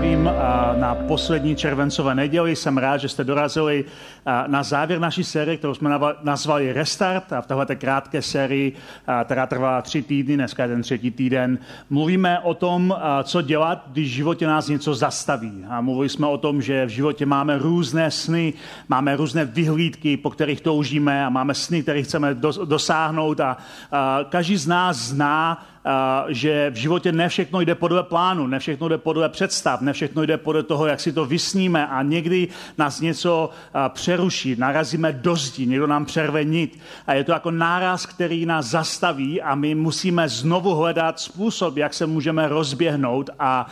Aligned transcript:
Zdravím 0.00 0.30
na 0.76 0.94
poslední 0.94 1.56
červencové 1.56 2.14
neděli. 2.14 2.56
Jsem 2.56 2.78
rád, 2.78 2.96
že 2.96 3.08
jste 3.08 3.24
dorazili 3.24 3.84
na 4.46 4.62
závěr 4.62 5.00
naší 5.00 5.24
série, 5.24 5.56
kterou 5.56 5.74
jsme 5.74 5.90
nazvali 6.22 6.72
Restart. 6.72 7.32
A 7.32 7.40
v 7.40 7.46
této 7.46 7.76
krátké 7.76 8.22
sérii, 8.22 8.72
která 9.24 9.46
trvá 9.46 9.82
tři 9.82 10.02
týdny, 10.02 10.34
dneska 10.34 10.62
je 10.62 10.68
ten 10.68 10.82
třetí 10.82 11.10
týden, 11.10 11.58
mluvíme 11.90 12.38
o 12.40 12.54
tom, 12.54 12.96
co 13.22 13.42
dělat, 13.42 13.84
když 13.92 14.10
v 14.10 14.14
životě 14.14 14.46
nás 14.46 14.68
něco 14.68 14.94
zastaví. 14.94 15.64
A 15.68 15.80
mluvili 15.80 16.08
jsme 16.08 16.26
o 16.26 16.38
tom, 16.38 16.62
že 16.62 16.86
v 16.86 16.88
životě 16.88 17.26
máme 17.26 17.58
různé 17.58 18.10
sny, 18.10 18.52
máme 18.88 19.16
různé 19.16 19.44
vyhlídky, 19.44 20.16
po 20.16 20.30
kterých 20.30 20.60
toužíme 20.60 21.26
a 21.26 21.28
máme 21.28 21.54
sny, 21.54 21.82
které 21.82 22.02
chceme 22.02 22.34
dosáhnout 22.64 23.40
a 23.40 23.56
každý 24.28 24.56
z 24.56 24.66
nás 24.66 24.96
zná 24.96 25.66
že 26.28 26.70
v 26.70 26.74
životě 26.74 27.12
ne 27.12 27.28
všechno 27.28 27.60
jde 27.60 27.74
podle 27.74 28.02
plánu, 28.02 28.46
ne 28.46 28.58
všechno 28.58 28.88
jde 28.88 28.98
podle 28.98 29.28
představ, 29.28 29.80
ne 29.80 29.92
všechno 29.92 30.22
jde 30.22 30.36
podle 30.36 30.62
toho, 30.62 30.86
jak 30.86 31.00
si 31.00 31.12
to 31.12 31.24
vysníme 31.24 31.86
a 31.86 32.02
někdy 32.02 32.48
nás 32.78 33.00
něco 33.00 33.50
přeruší, 33.88 34.56
narazíme 34.58 35.12
do 35.12 35.36
zdi, 35.36 35.66
někdo 35.66 35.86
nám 35.86 36.04
přerve 36.04 36.44
nit. 36.44 36.78
A 37.06 37.14
je 37.14 37.24
to 37.24 37.32
jako 37.32 37.50
náraz, 37.50 38.06
který 38.06 38.46
nás 38.46 38.66
zastaví 38.66 39.42
a 39.42 39.54
my 39.54 39.74
musíme 39.74 40.28
znovu 40.28 40.74
hledat 40.74 41.20
způsob, 41.20 41.76
jak 41.76 41.94
se 41.94 42.06
můžeme 42.06 42.48
rozběhnout 42.48 43.30
a, 43.38 43.66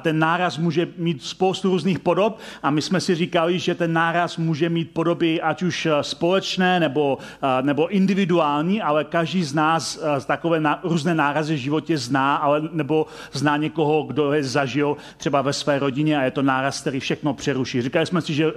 ten 0.00 0.18
náraz 0.18 0.58
může 0.58 0.88
mít 0.96 1.22
spoustu 1.22 1.70
různých 1.70 1.98
podob 1.98 2.38
a 2.62 2.70
my 2.70 2.82
jsme 2.82 3.00
si 3.00 3.14
říkali, 3.14 3.58
že 3.58 3.74
ten 3.74 3.92
náraz 3.92 4.36
může 4.36 4.68
mít 4.68 4.90
podoby 4.90 5.40
ať 5.40 5.62
už 5.62 5.88
společné 6.00 6.80
nebo, 6.80 7.18
nebo 7.62 7.88
individuální, 7.88 8.82
ale 8.82 9.04
každý 9.04 9.44
z 9.44 9.54
nás 9.54 9.98
takové 10.26 10.62
různé 10.82 11.14
nárazy 11.14 11.45
v 11.54 11.58
životě 11.58 11.98
zná, 11.98 12.36
ale 12.36 12.62
nebo 12.72 13.06
zná 13.32 13.56
někoho, 13.56 14.02
kdo 14.02 14.32
je 14.32 14.44
zažil 14.44 14.96
třeba 15.16 15.42
ve 15.42 15.52
své 15.52 15.78
rodině 15.78 16.18
a 16.18 16.22
je 16.22 16.30
to 16.30 16.42
náraz, 16.42 16.80
který 16.80 17.00
všechno 17.00 17.34
přeruší. 17.34 17.82
Říkali 17.82 18.06
jsme 18.06 18.20
si, 18.20 18.34
že 18.34 18.52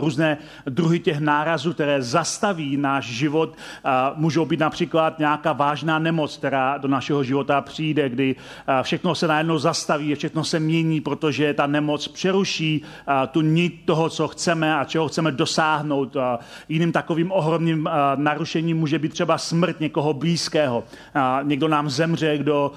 různé 0.00 0.38
druhy 0.66 0.98
těch 0.98 1.20
nárazů, 1.20 1.72
které 1.72 2.02
zastaví 2.02 2.76
náš 2.76 3.06
život, 3.06 3.56
můžou 4.14 4.44
být 4.44 4.60
například 4.60 5.18
nějaká 5.18 5.52
vážná 5.52 5.98
nemoc, 5.98 6.36
která 6.36 6.78
do 6.78 6.88
našeho 6.88 7.24
života 7.24 7.60
přijde, 7.60 8.08
kdy 8.08 8.36
všechno 8.82 9.14
se 9.14 9.26
najednou 9.26 9.58
zastaví, 9.58 10.14
všechno 10.14 10.44
se 10.44 10.60
mění, 10.60 11.00
protože 11.00 11.54
ta 11.54 11.66
nemoc 11.66 12.08
přeruší 12.08 12.82
tu 13.30 13.40
nit 13.40 13.82
toho, 13.84 14.08
co 14.08 14.28
chceme 14.28 14.76
a 14.76 14.84
čeho 14.84 15.08
chceme 15.08 15.32
dosáhnout. 15.32 16.16
Jiným 16.68 16.92
takovým 16.92 17.32
ohromným 17.32 17.88
narušením 18.16 18.78
může 18.78 18.98
být 18.98 19.12
třeba 19.12 19.38
smrt 19.38 19.80
někoho 19.80 20.12
blízkého. 20.12 20.84
Někdo 21.42 21.68
nám 21.68 21.90
zemře 21.90 22.19
zemře, 22.20 22.38
kdo, 22.38 22.72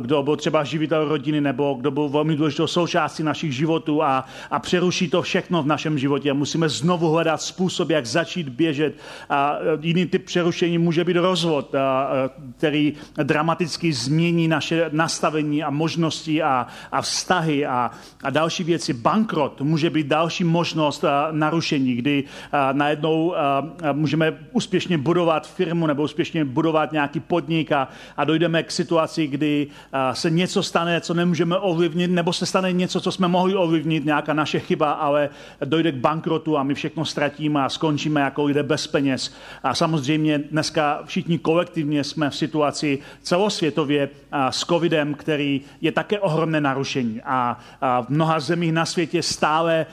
kdo 0.00 0.22
byl 0.22 0.36
třeba 0.36 0.64
živitel 0.64 1.08
rodiny 1.08 1.40
nebo 1.40 1.74
kdo 1.80 1.90
byl 1.90 2.08
velmi 2.08 2.36
důležitou 2.36 2.66
součástí 2.66 3.22
našich 3.22 3.52
životů 3.54 4.02
a, 4.02 4.24
a 4.50 4.58
přeruší 4.58 5.08
to 5.08 5.22
všechno 5.22 5.62
v 5.62 5.66
našem 5.66 5.98
životě. 5.98 6.32
Musíme 6.32 6.68
znovu 6.68 7.10
hledat 7.10 7.42
způsob, 7.42 7.90
jak 7.90 8.06
začít 8.06 8.48
běžet. 8.48 8.94
A 9.30 9.58
jiný 9.80 10.06
typ 10.06 10.24
přerušení 10.24 10.78
může 10.78 11.04
být 11.04 11.16
rozvod, 11.16 11.74
a, 11.74 12.10
který 12.58 12.92
dramaticky 13.22 13.92
změní 13.92 14.48
naše 14.48 14.90
nastavení 14.92 15.62
a 15.62 15.70
možnosti 15.70 16.42
a, 16.42 16.66
a 16.92 17.02
vztahy 17.02 17.66
a, 17.66 17.90
a 18.22 18.30
další 18.30 18.64
věci. 18.64 18.92
Bankrot 18.92 19.60
může 19.60 19.90
být 19.90 20.06
další 20.06 20.44
možnost 20.44 21.04
a, 21.04 21.28
narušení, 21.30 21.94
kdy 21.94 22.24
a, 22.52 22.72
najednou 22.72 23.36
a 23.36 23.64
můžeme 23.92 24.38
úspěšně 24.52 24.98
budovat 24.98 25.48
firmu 25.48 25.86
nebo 25.86 26.02
úspěšně 26.02 26.44
budovat 26.44 26.92
nějaký 26.92 27.20
podnik 27.20 27.72
a, 27.72 27.88
a 28.16 28.24
dojdeme 28.24 28.62
k 28.62 28.71
situaci, 28.72 29.26
kdy 29.26 29.66
se 30.12 30.30
něco 30.30 30.62
stane, 30.62 31.00
co 31.00 31.14
nemůžeme 31.14 31.58
ovlivnit, 31.58 32.10
nebo 32.10 32.32
se 32.32 32.46
stane 32.46 32.72
něco, 32.72 33.00
co 33.00 33.12
jsme 33.12 33.28
mohli 33.28 33.54
ovlivnit, 33.54 34.04
nějaká 34.04 34.32
naše 34.32 34.60
chyba, 34.60 34.92
ale 34.92 35.28
dojde 35.64 35.92
k 35.92 35.96
bankrotu 35.96 36.58
a 36.58 36.62
my 36.62 36.74
všechno 36.74 37.04
ztratíme 37.04 37.62
a 37.64 37.68
skončíme 37.68 38.20
jako 38.20 38.44
lidé 38.44 38.62
bez 38.62 38.86
peněz. 38.86 39.34
A 39.62 39.74
samozřejmě 39.74 40.38
dneska 40.38 41.00
všichni 41.04 41.38
kolektivně 41.38 42.04
jsme 42.04 42.30
v 42.30 42.36
situaci 42.36 42.98
celosvětově 43.22 44.08
s 44.50 44.64
covidem, 44.64 45.14
který 45.14 45.60
je 45.80 45.92
také 45.92 46.20
ohromné 46.20 46.60
narušení. 46.60 47.20
A 47.24 47.58
v 48.02 48.08
mnoha 48.08 48.40
zemích 48.40 48.72
na 48.72 48.86
světě 48.86 49.22
stále 49.22 49.86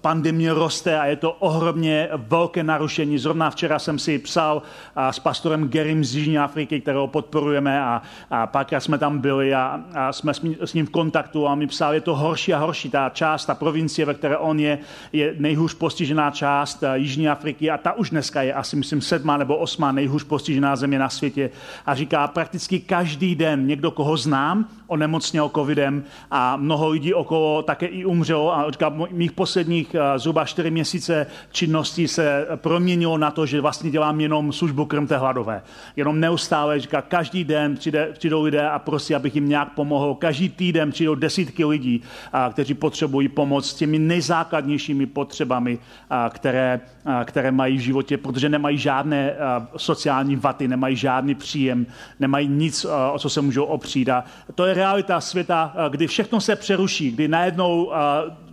pandemie 0.00 0.54
roste 0.54 0.98
a 0.98 1.06
je 1.06 1.16
to 1.16 1.32
ohromně 1.32 2.08
velké 2.16 2.62
narušení. 2.62 3.18
Zrovna 3.18 3.50
včera 3.50 3.78
jsem 3.78 3.98
si 3.98 4.18
psal 4.18 4.62
s 5.10 5.18
pastorem 5.18 5.68
Gerim 5.68 6.04
z 6.04 6.16
Jižní 6.16 6.38
Afriky, 6.38 6.80
kterého 6.80 7.06
podporuji 7.06 7.60
podporujeme 7.62 7.80
a, 7.80 8.02
a 8.30 8.46
párkrát 8.46 8.80
jsme 8.80 8.98
tam 8.98 9.18
byli 9.18 9.54
a, 9.54 9.80
a 9.94 10.12
jsme 10.12 10.32
s 10.64 10.74
ním 10.74 10.86
v 10.86 10.90
kontaktu 10.90 11.48
a 11.48 11.54
mi 11.54 11.66
psal, 11.66 11.94
je 11.94 12.00
to 12.00 12.16
horší 12.16 12.54
a 12.54 12.58
horší. 12.58 12.90
Ta 12.90 13.08
část, 13.08 13.46
ta 13.46 13.54
provincie, 13.54 14.06
ve 14.06 14.14
které 14.14 14.38
on 14.38 14.60
je, 14.60 14.78
je 15.12 15.34
nejhůř 15.38 15.74
postižená 15.74 16.30
část 16.30 16.82
eh, 16.82 16.98
Jižní 16.98 17.28
Afriky 17.28 17.70
a 17.70 17.78
ta 17.78 17.92
už 17.92 18.10
dneska 18.10 18.42
je 18.42 18.54
asi, 18.54 18.76
myslím, 18.76 19.00
sedmá 19.00 19.36
nebo 19.36 19.56
osmá 19.56 19.92
nejhůř 19.92 20.24
postižená 20.24 20.76
země 20.76 20.98
na 20.98 21.08
světě. 21.08 21.50
A 21.86 21.94
říká, 21.94 22.28
prakticky 22.28 22.80
každý 22.80 23.34
den 23.34 23.66
někdo, 23.66 23.90
koho 23.90 24.16
znám, 24.16 24.66
onemocněl 24.86 25.48
covidem 25.48 26.04
a 26.30 26.56
mnoho 26.56 26.88
lidí 26.88 27.14
okolo 27.14 27.62
také 27.62 27.86
i 27.86 28.04
umřelo. 28.04 28.56
A 28.56 28.70
říká, 28.70 28.92
mých 29.10 29.32
posledních 29.32 29.94
eh, 29.94 30.18
zhruba 30.18 30.44
čtyři 30.44 30.70
měsíce 30.70 31.26
činnosti 31.52 32.08
se 32.08 32.46
proměnilo 32.56 33.18
na 33.18 33.30
to, 33.30 33.46
že 33.46 33.60
vlastně 33.60 33.90
dělám 33.90 34.20
jenom 34.20 34.52
službu 34.52 34.84
krmte 34.84 35.16
hladové. 35.16 35.62
Jenom 35.96 36.20
neustále, 36.20 36.80
říká, 36.80 37.02
každý 37.02 37.44
den 37.44 37.51
přijde, 37.76 38.08
přijdou 38.12 38.42
lidé 38.42 38.68
a 38.70 38.78
prosí, 38.78 39.14
abych 39.14 39.34
jim 39.34 39.48
nějak 39.48 39.74
pomohl. 39.74 40.14
Každý 40.14 40.48
týden 40.48 40.90
přijdou 40.90 41.14
desítky 41.14 41.64
lidí, 41.64 42.02
a, 42.32 42.50
kteří 42.52 42.74
potřebují 42.74 43.28
pomoc 43.28 43.70
s 43.70 43.74
těmi 43.74 43.98
nejzákladnějšími 43.98 45.06
potřebami, 45.06 45.78
a, 46.10 46.30
které, 46.34 46.80
které 47.24 47.52
mají 47.52 47.76
v 47.76 47.80
životě, 47.80 48.18
protože 48.18 48.48
nemají 48.48 48.78
žádné 48.78 49.34
sociální 49.76 50.36
vaty, 50.36 50.68
nemají 50.68 50.96
žádný 50.96 51.34
příjem, 51.34 51.86
nemají 52.20 52.48
nic, 52.48 52.86
o 53.12 53.18
co 53.18 53.28
se 53.28 53.40
můžou 53.40 53.64
opřít. 53.64 54.08
A 54.08 54.24
to 54.54 54.64
je 54.64 54.74
realita 54.74 55.20
světa, 55.20 55.74
kdy 55.88 56.06
všechno 56.06 56.40
se 56.40 56.56
přeruší, 56.56 57.10
kdy 57.10 57.28
najednou 57.28 57.92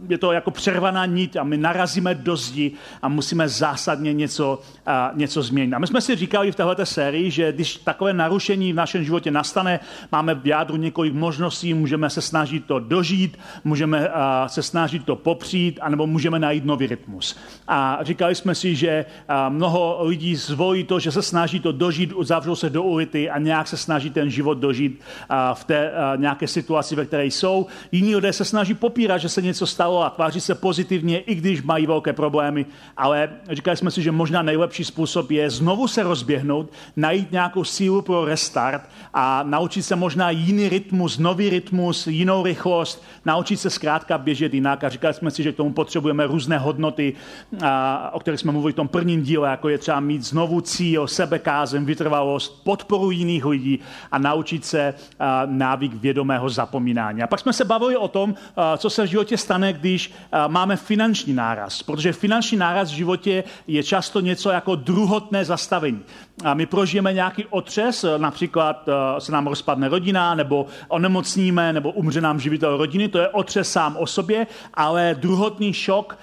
je 0.10 0.18
to 0.18 0.32
jako 0.32 0.52
přervaná 0.52 1.06
nit 1.06 1.38
a 1.38 1.44
my 1.44 1.58
narazíme 1.58 2.16
do 2.16 2.36
zdi 2.36 2.72
a 3.02 3.08
musíme 3.08 3.50
zásadně 3.50 4.14
něco, 4.14 4.62
něco 5.14 5.42
změnit. 5.42 5.74
A 5.74 5.80
my 5.80 5.88
jsme 5.88 6.02
si 6.02 6.16
říkali 6.16 6.52
v 6.52 6.56
této 6.56 6.86
sérii, 6.86 7.32
že 7.32 7.52
když 7.52 7.76
takové 7.76 8.14
narušení 8.14 8.74
v 8.74 8.76
našem 8.76 9.04
životě 9.04 9.32
nastane, 9.32 9.80
máme 10.12 10.36
v 10.36 10.48
jádru 10.48 10.78
několik 10.78 11.14
možností, 11.14 11.74
můžeme 11.74 12.10
se 12.10 12.22
snažit 12.22 12.66
to 12.66 12.80
dožít, 12.80 13.40
můžeme 13.64 14.10
se 14.48 14.64
snažit 14.64 15.06
to 15.06 15.16
popřít, 15.16 15.80
anebo 15.82 16.08
můžeme 16.08 16.40
najít 16.40 16.66
nový 16.66 16.88
rytmus. 16.88 17.38
A 17.68 18.00
říkali 18.02 18.36
jsme 18.40 18.56
si, 18.56 18.76
že 18.76 19.06
mnoho 19.50 19.98
lidí 20.02 20.36
zvolí 20.36 20.84
to, 20.84 21.00
že 21.00 21.12
se 21.12 21.22
snaží 21.22 21.60
to 21.60 21.72
dožít, 21.72 22.14
uzavřou 22.14 22.56
se 22.56 22.70
do 22.70 22.84
ulity 22.84 23.30
a 23.30 23.40
nějak 23.40 23.68
se 23.68 23.78
snaží 23.78 24.10
ten 24.10 24.30
život 24.30 24.54
dožít 24.54 25.02
v 25.54 25.64
té 25.64 25.92
nějaké 26.16 26.48
situaci, 26.48 26.96
ve 26.96 27.06
které 27.06 27.26
jsou. 27.26 27.66
Jiní 27.92 28.16
lidé 28.16 28.34
se 28.34 28.46
snaží 28.46 28.74
popírat, 28.74 29.22
že 29.22 29.30
se 29.30 29.42
něco 29.42 29.68
stalo 29.68 30.04
a 30.04 30.10
tváří 30.10 30.42
se 30.42 30.56
pozitivně, 30.56 31.20
i 31.20 31.36
když 31.36 31.62
mají 31.62 31.88
velké 31.88 32.14
problémy, 32.14 32.66
ale 32.98 33.30
říkali 33.50 33.78
jsme 33.78 33.92
si, 33.92 34.02
že 34.02 34.12
možná 34.12 34.42
nejlepší 34.42 34.84
způsob 34.84 35.32
je 35.32 35.50
znovu 35.50 35.88
se 35.88 36.04
rozběhnout, 36.04 36.70
najít 36.96 37.32
nějakou 37.32 37.64
sílu 37.64 38.02
pro 38.02 38.26
restart 38.26 38.90
a 39.14 39.44
naučit 39.44 39.84
se 39.84 39.96
možná 39.96 40.30
jiný 40.30 40.70
rytmus, 40.70 41.18
nový 41.18 41.50
rytmus, 41.50 42.08
jinou 42.08 42.44
rychlost, 42.44 43.04
naučit 43.26 43.58
se 43.58 43.70
zkrátka 43.70 44.18
běžet 44.18 44.54
jinak. 44.54 44.84
A 44.84 44.90
říkali 44.90 45.14
jsme 45.14 45.32
si, 45.32 45.44
že 45.44 45.52
k 45.52 45.56
tomu 45.56 45.74
potřebujeme 45.74 46.28
různé 46.28 46.58
hodnoty, 46.58 47.14
o 48.12 48.20
kterých 48.30 48.40
jsme 48.40 48.52
mluvili 48.52 48.74
v 48.74 48.76
tom 48.76 48.88
prvním 48.88 49.24
díle, 49.24 49.50
jako 49.50 49.70
je 49.70 49.78
třeba 49.78 50.00
mít 50.00 50.24
znovu 50.24 50.62
cíl, 50.62 51.08
sebekázem, 51.08 51.86
vytrvalost, 51.86 52.64
podporu 52.64 53.12
jiných 53.12 53.46
lidí 53.46 53.80
a 54.12 54.18
naučit 54.18 54.66
se 54.66 54.94
návyk 55.46 55.94
vědomého 55.94 56.50
zapomínání. 56.50 57.24
A 57.24 57.28
pak 57.28 57.40
jsme 57.40 57.54
se 57.54 57.66
bavili 57.66 57.98
o 57.98 58.08
tom, 58.08 58.36
co 58.78 58.90
se 58.90 59.04
v 59.04 59.10
životě 59.10 59.38
stane, 59.38 59.74
když 59.74 60.14
máme 60.48 60.76
finanční 60.76 61.34
náraz, 61.34 61.84
protože 61.84 62.14
finanční 62.14 62.58
náraz 62.58 62.92
v 62.92 62.96
životě 62.96 63.44
je 63.68 63.84
často 63.84 64.20
něco 64.20 64.50
jako 64.50 64.76
druhotné 64.76 65.46
zastavení. 65.46 66.02
a 66.44 66.54
my 66.54 66.66
prožijeme 66.66 67.14
nějaký 67.14 67.46
otřes, 67.50 68.06
například 68.18 68.90
se 69.20 69.32
nám 69.32 69.48
rozpadne 69.48 69.90
rodina, 69.90 70.36
nebo 70.36 70.66
onemocníme, 70.88 71.74
nebo 71.74 71.92
umře 71.92 72.22
nám 72.22 72.40
živitel 72.40 72.78
rodiny, 72.78 73.08
to 73.08 73.20
je 73.20 73.28
otřes 73.28 73.72
sám 73.72 73.98
o 73.98 74.08
sobě, 74.08 74.48
ale 74.74 75.16
druhotný 75.20 75.74
šok 75.74 76.18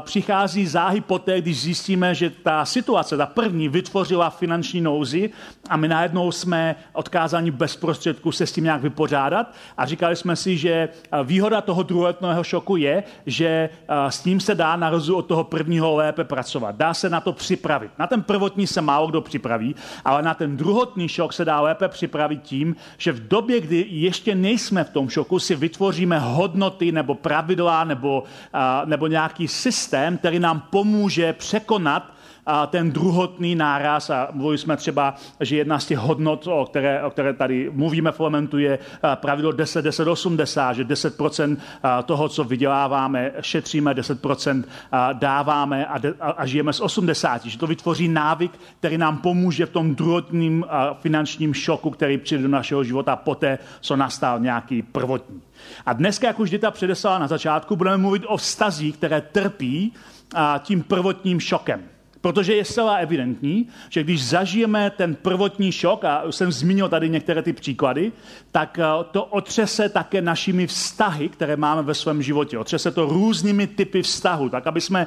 přichází 0.00 0.66
záhy 0.66 1.00
poté, 1.00 1.40
když 1.48 1.60
zjistíme, 1.60 2.14
že 2.14 2.30
ta 2.30 2.64
situace, 2.64 3.16
ta 3.16 3.26
první, 3.26 3.68
vytvořila 3.68 4.30
finanční 4.30 4.80
nouzi 4.80 5.30
a 5.70 5.76
my 5.76 5.88
najednou 5.88 6.32
jsme 6.32 6.76
odkázáni 6.92 7.50
bez 7.50 7.76
prostředků 7.76 8.32
se 8.32 8.46
s 8.46 8.52
tím 8.52 8.64
nějak 8.64 8.82
vypořádat 8.82 9.54
a 9.76 9.86
říkali 9.86 10.16
jsme 10.16 10.36
si, 10.36 10.56
že 10.56 10.88
výhoda 11.24 11.60
toho 11.60 11.82
druhotného 11.82 12.44
šoku 12.44 12.76
je, 12.76 13.02
že 13.26 13.70
s 14.08 14.20
tím 14.20 14.40
se 14.40 14.54
dá 14.54 14.76
na 14.76 14.90
rozdíl 14.90 15.16
od 15.16 15.26
toho 15.26 15.44
prvního 15.44 15.96
lépe 15.96 16.24
pracovat. 16.24 16.76
Dá 16.76 16.94
se 16.94 17.10
na 17.10 17.20
to 17.20 17.32
připravit. 17.32 17.90
Na 17.98 18.06
ten 18.06 18.22
prvotní 18.22 18.66
se 18.66 18.80
málo 18.80 19.06
kdo 19.06 19.20
připraví, 19.20 19.74
ale 20.04 20.22
na 20.22 20.34
ten 20.34 20.56
druhotný 20.56 21.08
šok 21.08 21.32
se 21.32 21.44
dá 21.44 21.60
lépe 21.60 21.88
připravit 21.88 22.42
tím, 22.42 22.76
že 22.98 23.12
v 23.12 23.28
době, 23.28 23.60
kdy 23.60 23.86
ještě 23.88 24.34
nejsme 24.34 24.84
v 24.84 24.90
tom 24.90 25.08
šoku, 25.08 25.38
si 25.38 25.56
vytvoříme 25.56 26.18
hodnoty 26.18 26.92
nebo 26.92 27.14
pravidla 27.14 27.84
nebo, 27.84 28.22
nebo 28.84 29.06
nějaký 29.06 29.48
systém, 29.48 30.18
který 30.18 30.38
nám 30.38 30.62
pomůže 30.70 31.32
překonat 31.38 32.12
a 32.50 32.66
ten 32.66 32.92
druhotný 32.92 33.54
náraz, 33.54 34.10
a 34.10 34.28
mluvili 34.32 34.58
jsme 34.58 34.76
třeba, 34.76 35.14
že 35.40 35.56
jedna 35.56 35.78
z 35.78 35.86
těch 35.86 35.98
hodnot, 35.98 36.46
o 36.46 36.64
které, 36.64 37.02
o 37.02 37.10
které 37.10 37.32
tady 37.32 37.70
mluvíme 37.72 38.12
v 38.12 38.20
Elementu, 38.20 38.58
je 38.58 38.78
pravidlo 39.14 39.52
10, 39.52 39.82
10, 39.82 40.08
80, 40.08 40.72
že 40.72 40.84
10% 40.84 41.56
toho, 42.04 42.28
co 42.28 42.44
vyděláváme, 42.44 43.32
šetříme, 43.40 43.94
10% 43.94 44.64
dáváme 45.12 45.86
a, 45.86 45.98
de, 45.98 46.14
a, 46.20 46.30
a 46.30 46.46
žijeme 46.46 46.72
z 46.72 46.80
80, 46.80 47.44
že 47.44 47.58
to 47.58 47.66
vytvoří 47.66 48.08
návyk, 48.08 48.52
který 48.78 48.98
nám 48.98 49.18
pomůže 49.18 49.66
v 49.66 49.70
tom 49.70 49.94
druhotním 49.94 50.64
finančním 51.00 51.54
šoku, 51.54 51.90
který 51.90 52.18
přijde 52.18 52.42
do 52.42 52.48
našeho 52.48 52.84
života 52.84 53.16
poté, 53.16 53.58
co 53.80 53.96
nastal 53.96 54.40
nějaký 54.40 54.82
prvotní. 54.82 55.42
A 55.86 55.92
dneska, 55.92 56.26
jak 56.26 56.40
už 56.40 56.50
Dita 56.50 56.70
předeslala 56.70 57.18
na 57.18 57.26
začátku, 57.26 57.76
budeme 57.76 57.96
mluvit 57.96 58.24
o 58.26 58.36
vztazích, 58.36 58.96
které 58.96 59.20
trpí 59.20 59.92
tím 60.62 60.82
prvotním 60.82 61.40
šokem. 61.40 61.97
Protože 62.20 62.54
je 62.54 62.64
zcela 62.64 62.96
evidentní, 62.96 63.68
že 63.88 64.02
když 64.02 64.24
zažijeme 64.24 64.90
ten 64.90 65.14
prvotní 65.14 65.72
šok, 65.72 66.04
a 66.04 66.22
už 66.22 66.36
jsem 66.36 66.52
zmínil 66.52 66.88
tady 66.88 67.08
některé 67.08 67.42
ty 67.42 67.52
příklady, 67.52 68.12
tak 68.52 68.78
eh, 68.78 69.04
to 69.10 69.24
otřese 69.24 69.88
také 69.88 70.22
našimi 70.22 70.66
vztahy, 70.66 71.28
které 71.28 71.56
máme 71.56 71.82
ve 71.82 71.94
svém 71.94 72.22
životě. 72.22 72.58
Otřese 72.58 72.90
to 72.90 73.06
různými 73.06 73.66
typy 73.66 74.02
vztahu, 74.02 74.48
tak 74.48 74.66
aby 74.66 74.80
jsme 74.80 75.06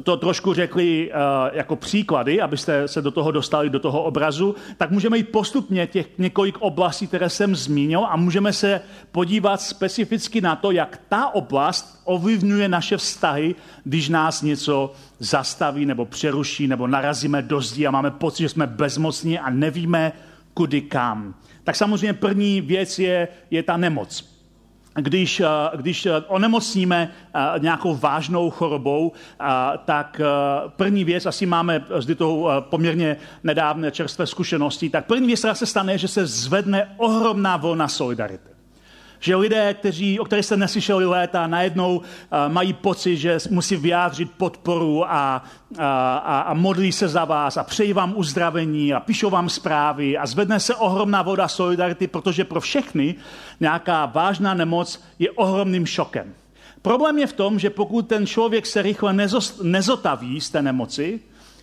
to 0.00 0.16
trošku 0.16 0.54
řekli 0.54 1.10
uh, 1.10 1.18
jako 1.52 1.76
příklady, 1.76 2.40
abyste 2.40 2.88
se 2.88 3.02
do 3.02 3.10
toho 3.10 3.30
dostali, 3.30 3.70
do 3.70 3.78
toho 3.78 4.02
obrazu, 4.02 4.54
tak 4.76 4.90
můžeme 4.90 5.16
jít 5.16 5.28
postupně 5.28 5.86
těch 5.86 6.18
několik 6.18 6.58
oblastí, 6.60 7.06
které 7.06 7.30
jsem 7.30 7.56
zmínil 7.56 8.04
a 8.04 8.16
můžeme 8.16 8.52
se 8.52 8.80
podívat 9.12 9.60
specificky 9.60 10.40
na 10.40 10.56
to, 10.56 10.70
jak 10.70 11.00
ta 11.08 11.34
oblast 11.34 12.02
ovlivňuje 12.04 12.68
naše 12.68 12.96
vztahy, 12.96 13.54
když 13.84 14.08
nás 14.08 14.42
něco 14.42 14.92
zastaví 15.18 15.86
nebo 15.86 16.04
přeruší 16.04 16.68
nebo 16.68 16.86
narazíme 16.86 17.42
do 17.42 17.60
zdí 17.60 17.86
a 17.86 17.90
máme 17.90 18.10
pocit, 18.10 18.42
že 18.42 18.48
jsme 18.48 18.66
bezmocní 18.66 19.38
a 19.38 19.50
nevíme, 19.50 20.12
kudy 20.54 20.80
kam. 20.80 21.34
Tak 21.64 21.76
samozřejmě 21.76 22.12
první 22.12 22.60
věc 22.60 22.98
je, 22.98 23.28
je 23.50 23.62
ta 23.62 23.76
nemoc 23.76 24.31
když, 24.94 25.40
eh, 25.40 25.46
když 25.76 26.06
eh, 26.06 26.12
onemocníme 26.26 27.10
eh, 27.34 27.58
nějakou 27.58 27.96
vážnou 27.96 28.50
chorobou, 28.50 29.12
tak 29.84 30.20
první 30.76 31.04
věc, 31.04 31.26
asi 31.26 31.46
máme 31.46 31.84
zde 31.98 32.14
tou 32.14 32.48
poměrně 32.60 33.16
nedávné 33.44 33.90
čerstvé 33.90 34.26
zkušenosti, 34.26 34.90
tak 34.90 35.06
první 35.06 35.26
věc, 35.26 35.40
která 35.40 35.54
se 35.54 35.66
stane, 35.66 35.98
že 35.98 36.08
se 36.08 36.26
zvedne 36.26 36.94
ohromná 36.96 37.56
vlna 37.56 37.88
solidarity. 37.88 38.51
Že 39.22 39.36
lidé, 39.36 39.74
kteří, 39.74 40.20
o 40.20 40.24
kterých 40.24 40.44
jste 40.44 40.56
neslyšeli 40.56 41.06
léta, 41.06 41.46
najednou 41.46 41.96
uh, 41.96 42.04
mají 42.48 42.72
pocit, 42.72 43.16
že 43.16 43.38
musí 43.50 43.76
vyjádřit 43.76 44.32
podporu 44.36 45.04
a, 45.04 45.44
a, 45.78 46.16
a, 46.16 46.40
a 46.40 46.54
modlí 46.54 46.92
se 46.92 47.08
za 47.08 47.24
vás 47.24 47.56
a 47.56 47.64
přejí 47.64 47.92
vám 47.92 48.12
uzdravení 48.16 48.94
a 48.94 49.00
píšou 49.00 49.30
vám 49.30 49.48
zprávy 49.48 50.18
a 50.18 50.26
zvedne 50.26 50.60
se 50.60 50.74
ohromná 50.74 51.22
voda 51.22 51.48
solidarity, 51.48 52.06
protože 52.06 52.44
pro 52.44 52.60
všechny 52.60 53.14
nějaká 53.60 54.06
vážná 54.06 54.54
nemoc 54.54 55.02
je 55.18 55.30
ohromným 55.30 55.86
šokem. 55.86 56.34
Problém 56.82 57.18
je 57.18 57.26
v 57.26 57.32
tom, 57.32 57.58
že 57.58 57.70
pokud 57.70 58.08
ten 58.08 58.26
člověk 58.26 58.66
se 58.66 58.82
rychle 58.82 59.14
nezotaví 59.62 60.40
z 60.40 60.50
té 60.50 60.62
nemoci, 60.62 61.20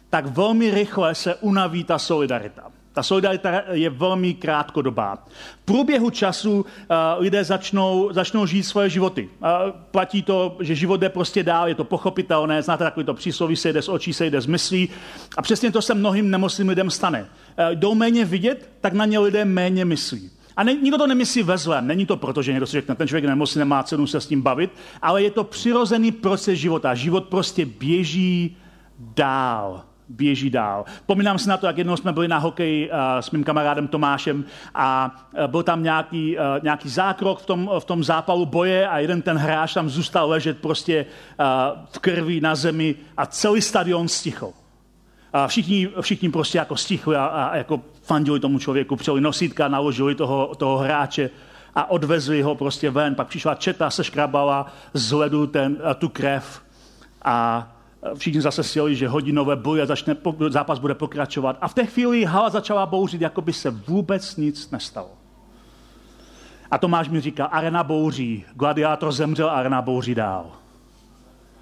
tak 0.10 0.26
velmi 0.26 0.72
rychle 0.72 1.16
se 1.16 1.36
unaví 1.36 1.84
ta 1.84 2.00
solidarita. 2.00 2.79
Ta 2.94 3.04
solidarita 3.04 3.62
je 3.72 3.90
velmi 3.90 4.34
krátkodobá. 4.34 5.16
V 5.62 5.66
průběhu 5.66 6.10
času 6.10 6.60
uh, 6.60 6.66
lidé 7.18 7.44
začnou, 7.44 8.10
začnou 8.14 8.46
žít 8.46 8.64
svoje 8.64 8.90
životy. 8.90 9.30
Uh, 9.42 9.48
platí 9.92 10.24
to, 10.24 10.58
že 10.60 10.76
život 10.76 11.00
jde 11.00 11.10
prostě 11.10 11.44
dál, 11.44 11.68
je 11.68 11.76
to 11.76 11.84
pochopitelné, 11.84 12.62
znáte 12.62 12.84
takový 12.84 13.06
to 13.06 13.14
přísloví, 13.14 13.56
se 13.56 13.74
jde 13.74 13.82
z 13.82 13.90
očí, 13.90 14.14
se 14.14 14.26
jde 14.26 14.42
z 14.42 14.46
myslí. 14.46 14.90
A 15.38 15.42
přesně 15.42 15.72
to 15.72 15.82
se 15.82 15.94
mnohým 15.94 16.32
nemocným 16.32 16.70
lidem 16.70 16.90
stane. 16.90 17.22
Uh, 17.22 17.76
jdou 17.76 17.96
méně 17.96 18.26
vidět, 18.26 18.70
tak 18.82 18.94
na 18.94 19.06
ně 19.06 19.20
lidé 19.20 19.46
méně 19.46 19.86
myslí. 19.86 20.32
A 20.56 20.64
ne, 20.64 20.74
nikdo 20.74 20.98
to 20.98 21.08
nemyslí 21.08 21.44
ve 21.44 21.58
zlém. 21.58 21.88
Není 21.88 22.06
to 22.06 22.18
proto, 22.18 22.42
že 22.42 22.52
někdo 22.52 22.68
si 22.68 22.72
řekne, 22.72 22.96
ten 22.96 23.08
člověk 23.08 23.26
nemocný, 23.26 23.60
nemá 23.60 23.84
cenu 23.84 24.08
se 24.08 24.22
s 24.22 24.28
tím 24.28 24.42
bavit, 24.42 24.72
ale 25.02 25.24
je 25.24 25.32
to 25.32 25.44
přirozený 25.44 26.12
proces 26.12 26.60
života. 26.60 26.96
Život 26.96 27.26
prostě 27.26 27.66
běží 27.66 28.58
dál 29.00 29.89
běží 30.10 30.50
dál. 30.50 30.86
Pomínám 31.06 31.40
si 31.40 31.50
na 31.50 31.58
to, 31.58 31.68
jak 31.68 31.78
jednou 31.78 31.98
jsme 31.98 32.14
byli 32.14 32.28
na 32.28 32.38
hokeji 32.38 32.90
uh, 32.90 32.96
s 33.20 33.32
mým 33.32 33.44
kamarádem 33.44 33.88
Tomášem 33.88 34.46
a 34.76 35.16
uh, 35.34 35.48
byl 35.48 35.64
tam 35.64 35.84
nějaký, 35.84 36.38
uh, 36.38 36.44
nějaký 36.64 36.90
zákrok 36.90 37.40
v 37.40 37.46
tom, 37.46 37.72
v 37.80 37.86
tom 37.86 38.04
zápalu 38.04 38.46
boje 38.46 38.88
a 38.88 39.00
jeden 39.00 39.22
ten 39.22 39.38
hráč 39.38 39.74
tam 39.74 39.90
zůstal 39.90 40.30
ležet 40.30 40.58
prostě 40.58 41.06
v 41.92 42.00
krvi 42.00 42.42
na 42.42 42.56
zemi 42.56 42.96
a 43.18 43.26
celý 43.26 43.62
stadion 43.62 44.08
stichl. 44.08 44.52
A 45.34 45.48
všichni, 45.48 45.90
všichni 46.02 46.30
prostě 46.30 46.58
jako 46.58 46.78
stichli 46.78 47.16
a, 47.16 47.26
a 47.26 47.56
jako 47.56 47.82
fandili 48.02 48.40
tomu 48.40 48.60
člověku, 48.60 48.96
přijeli 48.96 49.22
nosítka, 49.22 49.68
naložili 49.68 50.16
toho, 50.16 50.56
toho 50.58 50.78
hráče 50.78 51.30
a 51.76 51.92
odvezli 51.92 52.42
ho 52.42 52.56
prostě 52.56 52.90
ven. 52.90 53.16
Pak 53.16 53.28
přišla 53.28 53.56
četa, 53.56 53.90
se 53.90 54.04
škrabala 54.04 54.66
z 54.94 55.12
ledu 55.12 55.48
ten, 55.48 55.78
tu 55.98 56.10
krev 56.10 56.62
a 57.26 57.68
všichni 58.16 58.42
zase 58.42 58.64
sjeli, 58.64 58.96
že 58.96 59.08
hodinové 59.08 59.56
boje, 59.56 59.86
začne, 59.86 60.16
zápas 60.50 60.80
bude 60.80 60.96
pokračovat. 60.96 61.58
A 61.62 61.68
v 61.68 61.74
té 61.74 61.86
chvíli 61.86 62.26
hala 62.26 62.50
začala 62.50 62.86
bouřit, 62.86 63.22
jako 63.22 63.42
by 63.42 63.54
se 63.54 63.70
vůbec 63.70 64.36
nic 64.36 64.72
nestalo. 64.72 65.10
A 66.72 66.78
Tomáš 66.78 67.10
mi 67.10 67.22
říká, 67.22 67.46
arena 67.46 67.84
bouří, 67.84 68.46
gladiátor 68.56 69.12
zemřel, 69.12 69.50
arena 69.50 69.82
bouří 69.82 70.16
dál. 70.16 70.52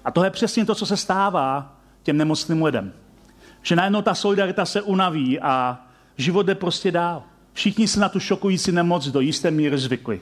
A 0.04 0.10
to 0.10 0.24
je 0.24 0.30
přesně 0.30 0.64
to, 0.64 0.74
co 0.74 0.86
se 0.86 0.96
stává 0.96 1.76
těm 2.02 2.16
nemocným 2.16 2.62
lidem. 2.62 2.92
Že 3.62 3.76
najednou 3.76 4.02
ta 4.02 4.14
solidarita 4.14 4.64
se 4.64 4.82
unaví 4.82 5.40
a 5.40 5.78
život 6.16 6.46
jde 6.46 6.54
prostě 6.54 6.92
dál. 6.92 7.22
Všichni 7.52 7.88
se 7.88 8.00
na 8.00 8.08
tu 8.08 8.20
šokující 8.20 8.72
nemoc 8.72 9.08
do 9.08 9.20
jisté 9.20 9.50
míry 9.50 9.78
zvykli. 9.78 10.20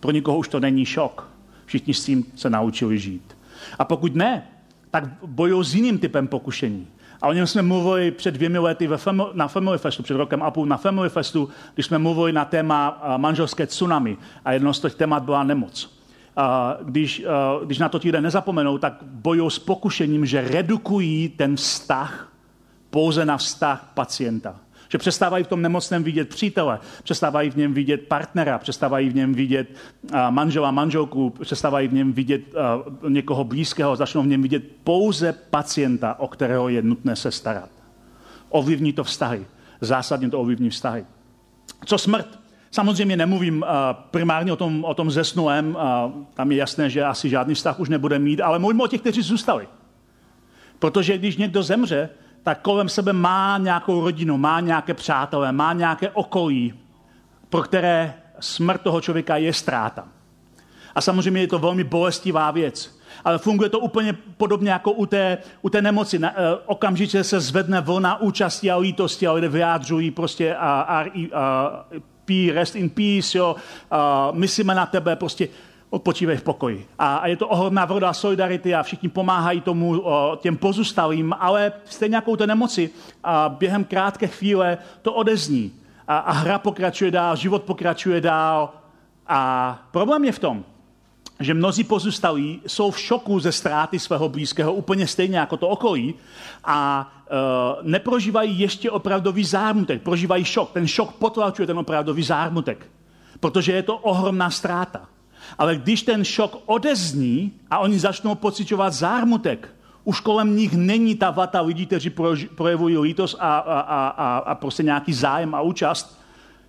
Pro 0.00 0.10
nikoho 0.10 0.38
už 0.38 0.48
to 0.48 0.60
není 0.60 0.84
šok. 0.84 1.28
Všichni 1.64 1.94
s 1.94 2.04
tím 2.04 2.24
se 2.34 2.50
naučili 2.50 2.98
žít. 2.98 3.36
A 3.78 3.84
pokud 3.84 4.14
ne, 4.14 4.48
tak 4.90 5.04
bojují 5.26 5.64
s 5.64 5.74
jiným 5.74 5.98
typem 5.98 6.28
pokušení. 6.28 6.86
A 7.22 7.28
o 7.28 7.32
něm 7.32 7.46
jsme 7.46 7.62
mluvili 7.62 8.10
před 8.10 8.30
dvěmi 8.30 8.58
lety 8.58 8.86
ve 8.86 8.96
Family, 8.96 9.28
na 9.34 9.48
Family 9.48 9.78
Festu, 9.78 10.02
před 10.02 10.16
rokem 10.16 10.42
a 10.42 10.50
půl 10.50 10.66
na 10.66 10.76
Family 10.76 11.08
Festu, 11.08 11.48
když 11.74 11.86
jsme 11.86 11.98
mluvili 11.98 12.32
na 12.32 12.44
téma 12.44 13.02
manželské 13.16 13.66
tsunami 13.66 14.16
a 14.44 14.52
jedno 14.52 14.74
z 14.74 14.80
těch 14.80 14.94
témat 14.94 15.22
byla 15.22 15.42
nemoc. 15.42 15.98
A 16.36 16.76
když, 16.82 17.24
když 17.64 17.78
na 17.78 17.88
to 17.88 17.98
ti 17.98 18.08
lidé 18.08 18.20
nezapomenou, 18.20 18.78
tak 18.78 18.94
bojují 19.02 19.50
s 19.50 19.58
pokušením, 19.58 20.26
že 20.26 20.48
redukují 20.48 21.28
ten 21.28 21.56
vztah 21.56 22.32
pouze 22.90 23.24
na 23.24 23.36
vztah 23.36 23.90
pacienta. 23.94 24.56
Že 24.88 24.98
přestávají 24.98 25.44
v 25.44 25.48
tom 25.48 25.62
nemocném 25.62 26.02
vidět 26.04 26.28
přítele, 26.28 26.78
přestávají 27.02 27.50
v 27.50 27.56
něm 27.56 27.74
vidět 27.74 28.08
partnera, 28.08 28.58
přestávají 28.58 29.08
v 29.08 29.14
něm 29.14 29.34
vidět 29.34 29.68
manžela, 30.30 30.70
manželku, 30.70 31.30
přestávají 31.30 31.88
v 31.88 31.92
něm 31.92 32.12
vidět 32.12 32.42
někoho 33.08 33.44
blízkého, 33.44 33.96
začnou 33.96 34.22
v 34.22 34.26
něm 34.26 34.42
vidět 34.42 34.64
pouze 34.84 35.32
pacienta, 35.32 36.16
o 36.18 36.28
kterého 36.28 36.68
je 36.68 36.82
nutné 36.82 37.16
se 37.16 37.30
starat. 37.30 37.70
Ovlivní 38.48 38.92
to 38.92 39.04
vztahy. 39.04 39.46
Zásadně 39.80 40.30
to 40.30 40.40
ovlivní 40.40 40.70
vztahy. 40.70 41.04
Co 41.84 41.98
smrt? 41.98 42.38
Samozřejmě 42.70 43.16
nemluvím 43.16 43.64
primárně 44.10 44.52
o 44.52 44.56
tom, 44.56 44.84
o 44.84 44.94
tom 44.94 45.10
zesnulém, 45.10 45.76
tam 46.34 46.52
je 46.52 46.58
jasné, 46.58 46.90
že 46.90 47.04
asi 47.04 47.28
žádný 47.28 47.54
vztah 47.54 47.80
už 47.80 47.88
nebude 47.88 48.18
mít, 48.18 48.40
ale 48.40 48.58
mluvím 48.58 48.80
o 48.80 48.86
těch, 48.86 49.00
kteří 49.00 49.22
zůstali. 49.22 49.68
Protože 50.78 51.18
když 51.18 51.36
někdo 51.36 51.62
zemře, 51.62 52.08
tak 52.48 52.60
kolem 52.60 52.88
sebe 52.88 53.12
má 53.12 53.58
nějakou 53.58 54.00
rodinu, 54.00 54.38
má 54.38 54.60
nějaké 54.60 54.94
přátelé, 54.94 55.52
má 55.52 55.72
nějaké 55.72 56.10
okolí, 56.10 56.74
pro 57.50 57.62
které 57.62 58.14
smrt 58.40 58.80
toho 58.80 59.00
člověka 59.00 59.36
je 59.36 59.52
ztráta. 59.52 60.08
A 60.94 61.00
samozřejmě 61.00 61.40
je 61.40 61.46
to 61.46 61.58
velmi 61.58 61.84
bolestivá 61.84 62.50
věc. 62.50 62.98
Ale 63.24 63.38
funguje 63.38 63.68
to 63.68 63.78
úplně 63.78 64.16
podobně 64.36 64.70
jako 64.70 64.92
u 64.92 65.06
té, 65.06 65.38
u 65.62 65.68
té 65.68 65.82
nemoci. 65.82 66.18
Na, 66.18 66.30
uh, 66.30 66.36
okamžitě 66.66 67.24
se 67.24 67.40
zvedne 67.40 67.80
vlna 67.80 68.20
účasti 68.20 68.70
a 68.70 68.76
lítosti 68.76 69.26
a 69.26 69.32
lidé 69.32 69.48
vyjádřují 69.48 70.10
prostě 70.10 70.56
a, 70.56 70.80
a, 70.80 71.04
a, 71.34 71.84
rest 72.52 72.76
in 72.76 72.90
peace, 72.90 73.38
jo, 73.38 73.56
a 73.90 74.30
myslíme 74.32 74.74
na 74.74 74.86
tebe, 74.86 75.16
prostě 75.16 75.48
odpočívej 75.90 76.36
v 76.36 76.42
pokoji. 76.42 76.86
A, 76.98 77.16
a 77.16 77.26
je 77.26 77.36
to 77.36 77.48
ohromná 77.48 77.84
voda 77.84 78.12
solidarity 78.12 78.74
a 78.74 78.82
všichni 78.82 79.08
pomáhají 79.08 79.60
tomu 79.60 80.00
o, 80.00 80.36
těm 80.40 80.56
pozůstalým, 80.56 81.34
ale 81.38 81.72
stejně 81.84 82.16
jako 82.16 82.36
té 82.36 82.46
nemoci 82.46 82.90
a 83.24 83.48
během 83.48 83.84
krátké 83.84 84.26
chvíle 84.26 84.78
to 85.02 85.14
odezní 85.14 85.72
a, 86.08 86.18
a 86.18 86.32
hra 86.32 86.58
pokračuje 86.58 87.10
dál, 87.10 87.36
život 87.36 87.62
pokračuje 87.62 88.20
dál 88.20 88.72
a 89.26 89.78
problém 89.90 90.24
je 90.24 90.32
v 90.32 90.38
tom, 90.38 90.64
že 91.40 91.54
mnozí 91.54 91.84
pozůstalí 91.84 92.60
jsou 92.66 92.90
v 92.90 92.98
šoku 92.98 93.40
ze 93.40 93.52
ztráty 93.52 93.98
svého 93.98 94.28
blízkého 94.28 94.72
úplně 94.72 95.06
stejně 95.06 95.38
jako 95.38 95.56
to 95.56 95.68
okolí 95.68 96.14
a 96.64 97.10
uh, 97.30 97.86
neprožívají 97.88 98.60
ještě 98.60 98.90
opravdový 98.90 99.44
zármutek, 99.44 100.02
prožívají 100.02 100.44
šok. 100.44 100.72
Ten 100.72 100.86
šok 100.86 101.12
potlačuje 101.12 101.66
ten 101.66 101.78
opravdový 101.78 102.22
zármutek, 102.22 102.86
protože 103.40 103.72
je 103.72 103.82
to 103.82 103.96
ohromná 103.96 104.50
ztráta. 104.50 105.08
Ale 105.58 105.76
když 105.76 106.02
ten 106.02 106.24
šok 106.24 106.62
odezní 106.66 107.52
a 107.70 107.78
oni 107.78 107.98
začnou 107.98 108.34
pocitovat 108.34 108.92
zármutek, 108.92 109.68
už 110.04 110.20
kolem 110.20 110.56
nich 110.56 110.72
není 110.72 111.14
ta 111.14 111.30
vata 111.30 111.60
lidí, 111.60 111.86
kteří 111.86 112.10
projevují 112.54 112.98
lítost 112.98 113.36
a, 113.38 113.58
a, 113.58 113.80
a, 113.80 114.38
a, 114.38 114.54
prostě 114.54 114.82
nějaký 114.82 115.12
zájem 115.12 115.54
a 115.54 115.60
účast, 115.60 116.20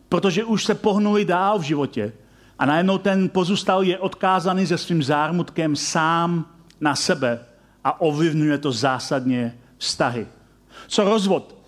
protože 0.09 0.43
už 0.43 0.65
se 0.65 0.75
pohnuli 0.75 1.25
dál 1.25 1.59
v 1.59 1.61
životě. 1.61 2.13
A 2.59 2.65
najednou 2.65 2.97
ten 2.97 3.29
pozůstal 3.29 3.83
je 3.83 3.99
odkázaný 3.99 4.67
se 4.67 4.77
svým 4.77 5.03
zármutkem 5.03 5.75
sám 5.75 6.45
na 6.81 6.95
sebe 6.95 7.39
a 7.83 8.01
ovlivňuje 8.01 8.57
to 8.57 8.71
zásadně 8.71 9.57
vztahy. 9.77 10.27
Co 10.87 11.03
rozvod? 11.03 11.58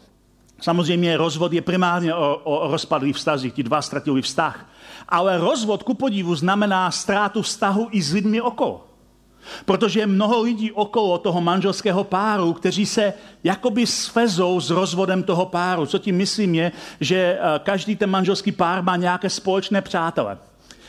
Samozřejmě 0.62 1.18
rozvod 1.18 1.54
je 1.54 1.62
primárně 1.62 2.14
o, 2.14 2.36
o 2.44 2.72
rozpadlých 2.72 3.16
vztazích, 3.16 3.54
ti 3.54 3.64
dva 3.64 3.82
ztratili 3.82 4.22
vztah. 4.22 4.66
Ale 5.10 5.38
rozvod 5.38 5.84
ku 5.84 5.94
podivu 5.94 6.36
znamená 6.36 6.92
ztrátu 6.92 7.42
vztahu 7.42 7.88
i 7.92 8.02
s 8.02 8.14
lidmi 8.14 8.42
okolo. 8.42 8.88
Protože 9.66 10.00
je 10.00 10.08
mnoho 10.08 10.42
lidí 10.42 10.72
okolo 10.72 11.18
toho 11.18 11.42
manželského 11.42 12.04
páru, 12.04 12.54
kteří 12.54 12.86
se 12.86 13.14
jakoby 13.44 13.88
svezou 13.88 14.62
s 14.62 14.70
rozvodem 14.70 15.24
toho 15.24 15.46
páru. 15.46 15.86
Co 15.86 15.98
tím 15.98 16.18
myslím 16.18 16.56
je, 16.56 16.72
že 17.00 17.18
eh, 17.18 17.60
každý 17.64 17.96
ten 17.96 18.10
manželský 18.10 18.52
pár 18.52 18.84
má 18.84 18.96
nějaké 18.96 19.30
společné 19.30 19.82
přátele. 19.82 20.38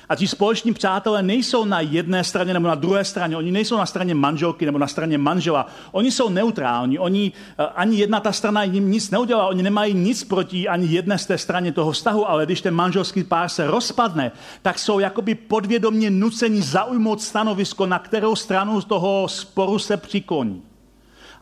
A 0.08 0.16
ti 0.16 0.28
společní 0.28 0.74
přátelé 0.74 1.22
nejsou 1.22 1.64
na 1.64 1.80
jedné 1.80 2.24
straně 2.24 2.54
nebo 2.54 2.68
na 2.68 2.74
druhé 2.74 3.04
straně. 3.04 3.36
Oni 3.36 3.50
nejsou 3.50 3.76
na 3.76 3.86
straně 3.86 4.14
manželky 4.14 4.66
nebo 4.66 4.78
na 4.78 4.86
straně 4.86 5.18
manžela. 5.18 5.66
Oni 5.92 6.10
jsou 6.10 6.28
neutrální. 6.28 6.98
Oni, 6.98 7.32
eh, 7.58 7.66
ani 7.74 7.96
jedna 7.96 8.20
ta 8.20 8.32
strana 8.32 8.62
jim 8.62 8.90
nic 8.90 9.10
neudělá. 9.10 9.46
Oni 9.46 9.62
nemají 9.62 9.94
nic 9.94 10.24
proti 10.24 10.68
ani 10.68 10.86
jedné 10.86 11.18
z 11.18 11.26
té 11.26 11.38
straně 11.38 11.72
toho 11.72 11.92
vztahu, 11.92 12.30
ale 12.30 12.46
když 12.46 12.60
ten 12.60 12.74
manželský 12.74 13.24
pár 13.24 13.48
se 13.48 13.66
rozpadne, 13.66 14.32
tak 14.62 14.78
jsou 14.78 14.98
jakoby 14.98 15.34
podvědomně 15.34 16.10
nuceni 16.10 16.62
zaujmout 16.62 17.22
stanovisko, 17.22 17.86
na 17.86 17.98
kterou 17.98 18.36
stranu 18.36 18.80
toho 18.80 19.28
sporu 19.28 19.78
se 19.78 19.96
přikloní. 19.96 20.62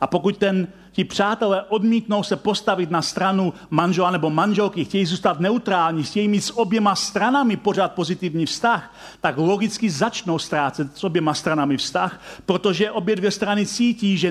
A 0.01 0.07
pokud 0.07 0.37
ten 0.37 0.69
ti 0.93 1.05
přátelé 1.05 1.63
odmítnou 1.63 2.23
se 2.23 2.37
postavit 2.37 2.91
na 2.91 3.03
stranu 3.03 3.55
manžela 3.71 4.11
nebo 4.11 4.31
manželky, 4.31 4.85
chtějí 4.85 5.07
zůstat 5.07 5.41
neutrální, 5.41 6.03
chtějí 6.03 6.29
mít 6.29 6.41
s 6.41 6.59
oběma 6.59 6.95
stranami 6.95 7.57
pořád 7.57 7.93
pozitivní 7.93 8.47
vztah, 8.47 8.95
tak 9.21 9.39
logicky 9.39 9.91
začnou 9.91 10.39
ztrácet 10.39 10.97
s 10.97 11.05
oběma 11.05 11.35
stranami 11.35 11.77
vztah, 11.77 12.21
protože 12.47 12.91
obě 12.91 13.17
dvě 13.17 13.31
strany 13.31 13.67
cítí, 13.67 14.19
že 14.19 14.31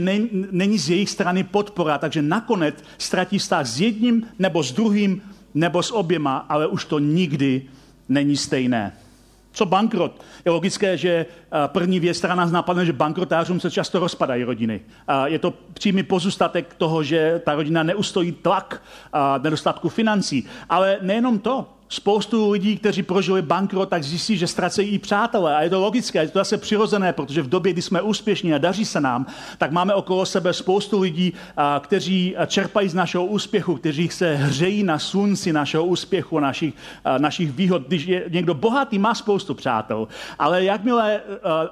není 0.51 0.77
z 0.77 0.89
jejich 0.89 1.09
strany 1.09 1.43
podpora, 1.43 1.97
takže 1.97 2.21
nakonec 2.21 2.75
ztratí 2.97 3.37
vztah 3.37 3.65
s 3.65 3.81
jedním 3.81 4.27
nebo 4.39 4.63
s 4.63 4.71
druhým 4.71 5.21
nebo 5.53 5.83
s 5.83 5.91
oběma, 5.91 6.37
ale 6.49 6.67
už 6.67 6.85
to 6.85 6.99
nikdy 6.99 7.61
není 8.09 8.37
stejné. 8.37 8.93
Co 9.59 9.65
bankrot? 9.65 10.21
Je 10.45 10.51
logické, 10.51 10.97
že 10.97 11.09
eh, 11.09 11.67
první 11.67 11.99
věc, 11.99 12.17
která 12.17 12.35
nás 12.35 12.51
napadne, 12.51 12.85
že 12.85 12.93
bankrotářům 12.93 13.59
se 13.59 13.71
často 13.71 13.99
rozpadají 13.99 14.43
rodiny. 14.43 14.81
Je 15.25 15.39
to 15.39 15.53
přímý 15.73 16.03
pozůstatek 16.03 16.73
toho, 16.73 17.03
že 17.03 17.41
ta 17.45 17.55
rodina 17.55 17.83
neustojí 17.83 18.31
tlak 18.31 18.81
nedostatku 19.43 19.89
financí. 19.89 20.47
Ale 20.69 20.97
nejenom 21.01 21.39
to 21.39 21.67
spoustu 21.89 22.51
lidí, 22.51 22.77
kteří 22.77 23.03
prožili 23.03 23.41
bankrot, 23.41 23.89
tak 23.89 24.03
zjistí, 24.03 24.37
že 24.37 24.47
ztracejí 24.47 24.89
i 24.89 24.99
přátelé. 24.99 25.55
A 25.55 25.61
je 25.61 25.69
to 25.69 25.79
logické, 25.79 26.21
je 26.21 26.27
to 26.27 26.39
zase 26.39 26.57
přirozené, 26.57 27.13
protože 27.13 27.41
v 27.41 27.49
době, 27.49 27.73
kdy 27.73 27.81
jsme 27.81 28.01
úspěšní 28.01 28.53
a 28.53 28.57
daří 28.57 28.85
se 28.85 29.01
nám, 29.01 29.25
tak 29.57 29.71
máme 29.71 29.93
okolo 29.93 30.25
sebe 30.25 30.53
spoustu 30.53 30.99
lidí, 30.99 31.33
kteří 31.79 32.35
čerpají 32.47 32.89
z 32.89 32.93
našeho 32.93 33.25
úspěchu, 33.25 33.75
kteří 33.75 34.09
se 34.09 34.35
hřejí 34.35 34.83
na 34.83 34.99
slunci 34.99 35.53
našeho 35.53 35.85
úspěchu, 35.85 36.39
našich, 36.39 36.73
našich 37.17 37.51
výhod. 37.51 37.87
Když 37.87 38.05
je 38.05 38.23
někdo 38.29 38.53
bohatý, 38.53 38.99
má 38.99 39.15
spoustu 39.15 39.53
přátel, 39.53 40.07
ale 40.39 40.63
jakmile 40.63 41.21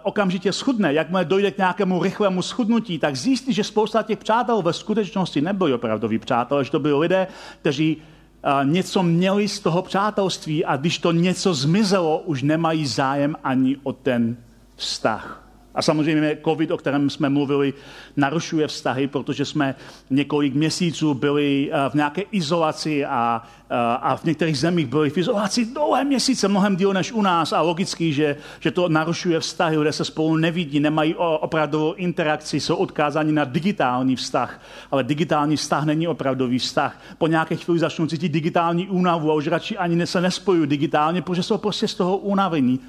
okamžitě 0.03 0.53
schudne, 0.53 0.93
jakmile 0.93 1.25
dojde 1.25 1.51
k 1.51 1.57
nějakému 1.57 2.03
rychlému 2.03 2.41
schudnutí, 2.41 2.99
tak 2.99 3.15
zjistí, 3.15 3.53
že 3.53 3.63
spousta 3.63 4.03
těch 4.03 4.19
přátel 4.19 4.61
ve 4.61 4.73
skutečnosti 4.73 5.41
nebyli 5.41 5.73
opravdoví 5.73 6.19
přátelé, 6.19 6.63
že 6.63 6.71
to 6.71 6.79
byli 6.79 6.99
lidé, 6.99 7.27
kteří 7.61 7.97
něco 8.63 9.03
měli 9.03 9.47
z 9.47 9.59
toho 9.59 9.81
přátelství 9.81 10.65
a 10.65 10.77
když 10.77 10.97
to 10.97 11.11
něco 11.11 11.53
zmizelo, 11.53 12.19
už 12.19 12.43
nemají 12.43 12.87
zájem 12.87 13.35
ani 13.43 13.77
o 13.83 13.93
ten 13.93 14.37
vztah. 14.75 15.46
A 15.77 15.81
samozřejmě 15.81 16.37
COVID, 16.43 16.71
o 16.71 16.77
kterém 16.77 17.09
jsme 17.09 17.29
mluvili, 17.29 17.73
narušuje 18.15 18.67
vztahy, 18.67 19.07
protože 19.07 19.45
jsme 19.45 19.75
několik 20.09 20.53
měsíců 20.53 21.13
byli 21.13 21.69
eh, 21.71 21.89
v 21.89 21.93
nějaké 21.93 22.21
izolaci 22.21 23.05
a, 23.05 23.43
eh, 23.69 23.75
a 24.01 24.15
v 24.15 24.23
některých 24.23 24.57
zemích 24.57 24.87
byli 24.87 25.09
v 25.09 25.17
izolaci 25.17 25.65
dlouhé 25.65 26.03
měsíce, 26.03 26.47
mnohem 26.47 26.75
díl 26.75 26.93
než 26.93 27.11
u 27.11 27.21
nás 27.21 27.53
a 27.53 27.61
logicky, 27.61 28.13
že, 28.13 28.37
že 28.59 28.71
to 28.71 28.89
narušuje 28.89 29.39
vztahy, 29.39 29.77
kde 29.81 29.93
se 29.93 30.05
spolu 30.05 30.37
nevidí, 30.37 30.79
nemají 30.79 31.15
opravdovou 31.15 31.93
interakci, 31.93 32.59
jsou 32.59 32.75
odkázáni 32.75 33.31
na 33.31 33.43
digitální 33.43 34.15
vztah, 34.15 34.61
ale 34.91 35.03
digitální 35.03 35.55
vztah 35.55 35.85
není 35.85 36.07
opravdový 36.07 36.59
vztah. 36.59 37.01
Po 37.17 37.27
nějaké 37.27 37.55
chvíli 37.55 37.79
začnou 37.79 38.07
cítit 38.07 38.29
digitální 38.29 38.87
únavu 38.87 39.31
a 39.31 39.33
už 39.33 39.47
radši 39.47 39.77
ani 39.77 40.07
se 40.07 40.21
nespojují 40.21 40.67
digitálně, 40.67 41.21
protože 41.21 41.43
jsou 41.43 41.57
prostě 41.57 41.87
z 41.87 41.95
toho 41.95 42.17
unavení. 42.17 42.79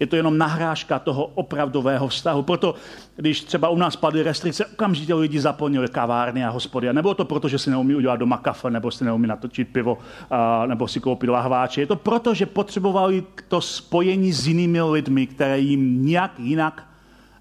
Je 0.00 0.06
to 0.06 0.16
jenom 0.16 0.38
nahrážka 0.38 0.98
toho 0.98 1.24
opravdového 1.24 2.08
vztahu. 2.08 2.42
Proto, 2.42 2.74
když 3.16 3.40
třeba 3.40 3.68
u 3.68 3.76
nás 3.76 3.96
padly 3.96 4.22
restrikce, 4.22 4.66
okamžitě 4.66 5.14
lidi 5.14 5.40
zaplnili 5.40 5.88
kavárny 5.88 6.44
a 6.44 6.50
hospody. 6.50 6.88
A 6.88 6.92
nebylo 6.92 7.14
to 7.14 7.24
proto, 7.24 7.48
že 7.48 7.58
si 7.58 7.70
neumí 7.70 7.94
udělat 7.94 8.16
doma 8.16 8.36
kafe, 8.36 8.70
nebo 8.70 8.90
si 8.90 9.04
neumí 9.04 9.26
natočit 9.26 9.68
pivo, 9.68 9.98
a, 10.30 10.66
nebo 10.66 10.88
si 10.88 11.00
koupit 11.00 11.30
lahváče. 11.30 11.80
Je 11.80 11.86
to 11.86 11.96
proto, 11.96 12.34
že 12.34 12.46
potřebovali 12.46 13.24
to 13.48 13.60
spojení 13.60 14.32
s 14.32 14.46
jinými 14.46 14.82
lidmi, 14.82 15.26
které 15.26 15.58
jim 15.58 16.06
nějak 16.06 16.32
jinak 16.38 16.86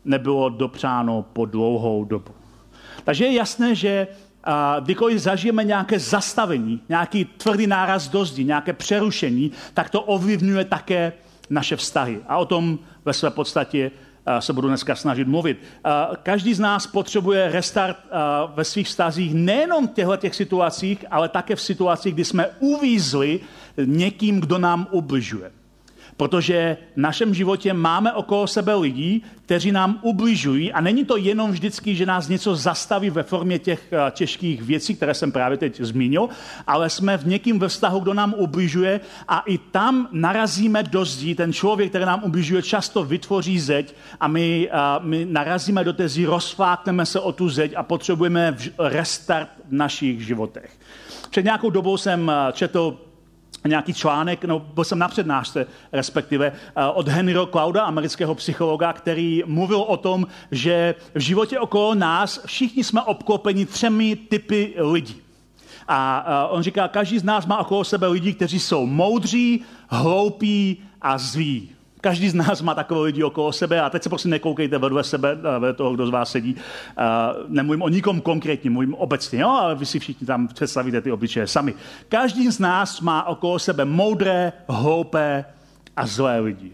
nebylo 0.05 0.49
dopřáno 0.49 1.25
po 1.33 1.45
dlouhou 1.45 2.05
dobu. 2.05 2.31
Takže 3.03 3.25
je 3.25 3.33
jasné, 3.33 3.75
že 3.75 4.07
a 4.45 4.79
kdykoliv 4.79 5.19
zažijeme 5.19 5.63
nějaké 5.63 5.99
zastavení, 5.99 6.81
nějaký 6.89 7.25
tvrdý 7.25 7.67
náraz 7.67 8.07
do 8.07 8.25
zdi, 8.25 8.43
nějaké 8.43 8.73
přerušení, 8.73 9.51
tak 9.73 9.89
to 9.89 10.01
ovlivňuje 10.01 10.65
také 10.65 11.13
naše 11.49 11.75
vztahy. 11.75 12.19
A 12.27 12.37
o 12.37 12.45
tom 12.45 12.79
ve 13.05 13.13
své 13.13 13.29
podstatě 13.29 13.91
eh, 14.25 14.41
se 14.41 14.53
budu 14.53 14.67
dneska 14.67 14.95
snažit 14.95 15.27
mluvit. 15.27 15.57
Eh, 15.85 15.89
každý 16.23 16.53
z 16.53 16.59
nás 16.59 16.87
potřebuje 16.87 17.51
restart 17.51 17.97
eh, 18.05 18.17
ve 18.55 18.63
svých 18.63 18.87
vztazích 18.87 19.33
nejenom 19.33 19.87
v 19.87 19.91
těchto 19.91 20.17
těch 20.17 20.35
situacích, 20.35 21.05
ale 21.11 21.29
také 21.29 21.55
v 21.55 21.61
situacích, 21.61 22.13
kdy 22.13 22.25
jsme 22.25 22.47
uvízli 22.59 23.39
někým, 23.77 24.39
kdo 24.39 24.57
nám 24.57 24.87
ubližuje. 24.91 25.51
Protože 26.17 26.77
v 26.93 26.97
našem 26.97 27.33
životě 27.33 27.73
máme 27.73 28.13
okolo 28.13 28.47
sebe 28.47 28.75
lidí, 28.75 29.23
kteří 29.45 29.71
nám 29.71 29.99
ubližují 30.01 30.73
a 30.73 30.81
není 30.81 31.05
to 31.05 31.17
jenom 31.17 31.51
vždycky, 31.51 31.95
že 31.95 32.05
nás 32.05 32.27
něco 32.27 32.55
zastaví 32.55 33.09
ve 33.09 33.23
formě 33.23 33.59
těch 33.59 33.93
eh, 33.93 34.11
těžkých 34.11 34.61
věcí, 34.61 34.95
které 34.95 35.13
jsem 35.13 35.31
právě 35.31 35.57
teď 35.57 35.81
zmínil, 35.81 36.29
ale 36.67 36.89
jsme 36.89 37.17
v 37.17 37.27
někým 37.27 37.59
ve 37.59 37.67
vztahu, 37.67 37.99
kdo 37.99 38.13
nám 38.13 38.33
ubližuje 38.37 38.99
a 39.27 39.39
i 39.39 39.57
tam 39.57 40.07
narazíme 40.11 40.83
do 40.83 41.05
zdí. 41.05 41.35
Ten 41.35 41.53
člověk, 41.53 41.89
který 41.89 42.05
nám 42.05 42.23
ubližuje, 42.23 42.61
často 42.61 43.03
vytvoří 43.03 43.59
zeď 43.59 43.95
a 44.19 44.27
my, 44.27 44.69
eh, 44.71 44.77
my 44.99 45.25
narazíme 45.29 45.83
do 45.83 45.93
té 45.93 46.09
zdi, 46.09 46.25
rozflákneme 46.25 47.05
se 47.05 47.19
o 47.19 47.31
tu 47.31 47.49
zeď 47.49 47.73
a 47.75 47.83
potřebujeme 47.83 48.57
restart 48.79 49.49
v 49.69 49.73
našich 49.73 50.25
životech. 50.25 50.71
Před 51.29 51.45
nějakou 51.45 51.69
dobou 51.69 51.97
jsem 51.97 52.31
eh, 52.31 52.51
četl 52.51 53.04
nějaký 53.67 53.93
článek, 53.93 54.45
no 54.45 54.59
byl 54.59 54.83
jsem 54.83 54.99
na 54.99 55.07
přednášce 55.07 55.67
respektive, 55.91 56.51
eh, 56.51 56.85
od 56.85 57.07
Henryho 57.07 57.45
Clouda, 57.45 57.83
amerického 57.83 58.35
psychologa, 58.35 58.93
který 58.93 59.43
mluvil 59.45 59.79
o 59.79 59.97
tom, 59.97 60.27
že 60.51 60.95
v 61.15 61.19
životě 61.19 61.59
okolo 61.59 61.95
nás 61.95 62.41
všichni 62.45 62.83
jsme 62.83 63.01
obklopeni 63.01 63.65
třemi 63.65 64.15
typy 64.15 64.73
lidí. 64.77 65.15
A 65.87 66.25
eh, 66.27 66.47
on 66.49 66.63
říká, 66.63 66.87
každý 66.87 67.19
z 67.19 67.23
nás 67.23 67.45
má 67.45 67.57
okolo 67.57 67.83
sebe 67.83 68.07
lidi, 68.07 68.33
kteří 68.33 68.59
jsou 68.59 68.85
moudří, 68.85 69.63
hloupí 69.89 70.83
a 71.01 71.17
zví. 71.17 71.74
Každý 72.05 72.29
z 72.29 72.33
nás 72.33 72.61
má 72.61 72.75
takové 72.75 73.01
lidi 73.01 73.23
okolo 73.23 73.51
sebe 73.51 73.81
a 73.81 73.89
teď 73.89 74.03
se 74.03 74.09
prostě 74.09 74.29
nekoukejte 74.29 74.77
vedle 74.77 75.03
sebe, 75.03 75.35
vedle 75.35 75.73
toho, 75.73 75.93
kdo 75.93 76.07
z 76.07 76.09
vás 76.09 76.31
sedí. 76.31 76.55
Nemluvím 77.47 77.81
o 77.81 77.89
nikom 77.89 78.21
konkrétním, 78.21 78.73
mluvím 78.73 78.93
obecně, 78.93 79.39
jo, 79.39 79.49
ale 79.49 79.75
vy 79.75 79.85
si 79.85 79.99
všichni 79.99 80.27
tam 80.27 80.47
představíte 80.47 81.01
ty 81.01 81.11
obyčeje 81.11 81.47
sami. 81.47 81.73
Každý 82.09 82.51
z 82.51 82.59
nás 82.59 83.01
má 83.01 83.23
okolo 83.23 83.59
sebe 83.59 83.85
moudré, 83.85 84.53
hloupé 84.69 85.45
a 85.97 86.07
zlé 86.07 86.39
lidi. 86.39 86.71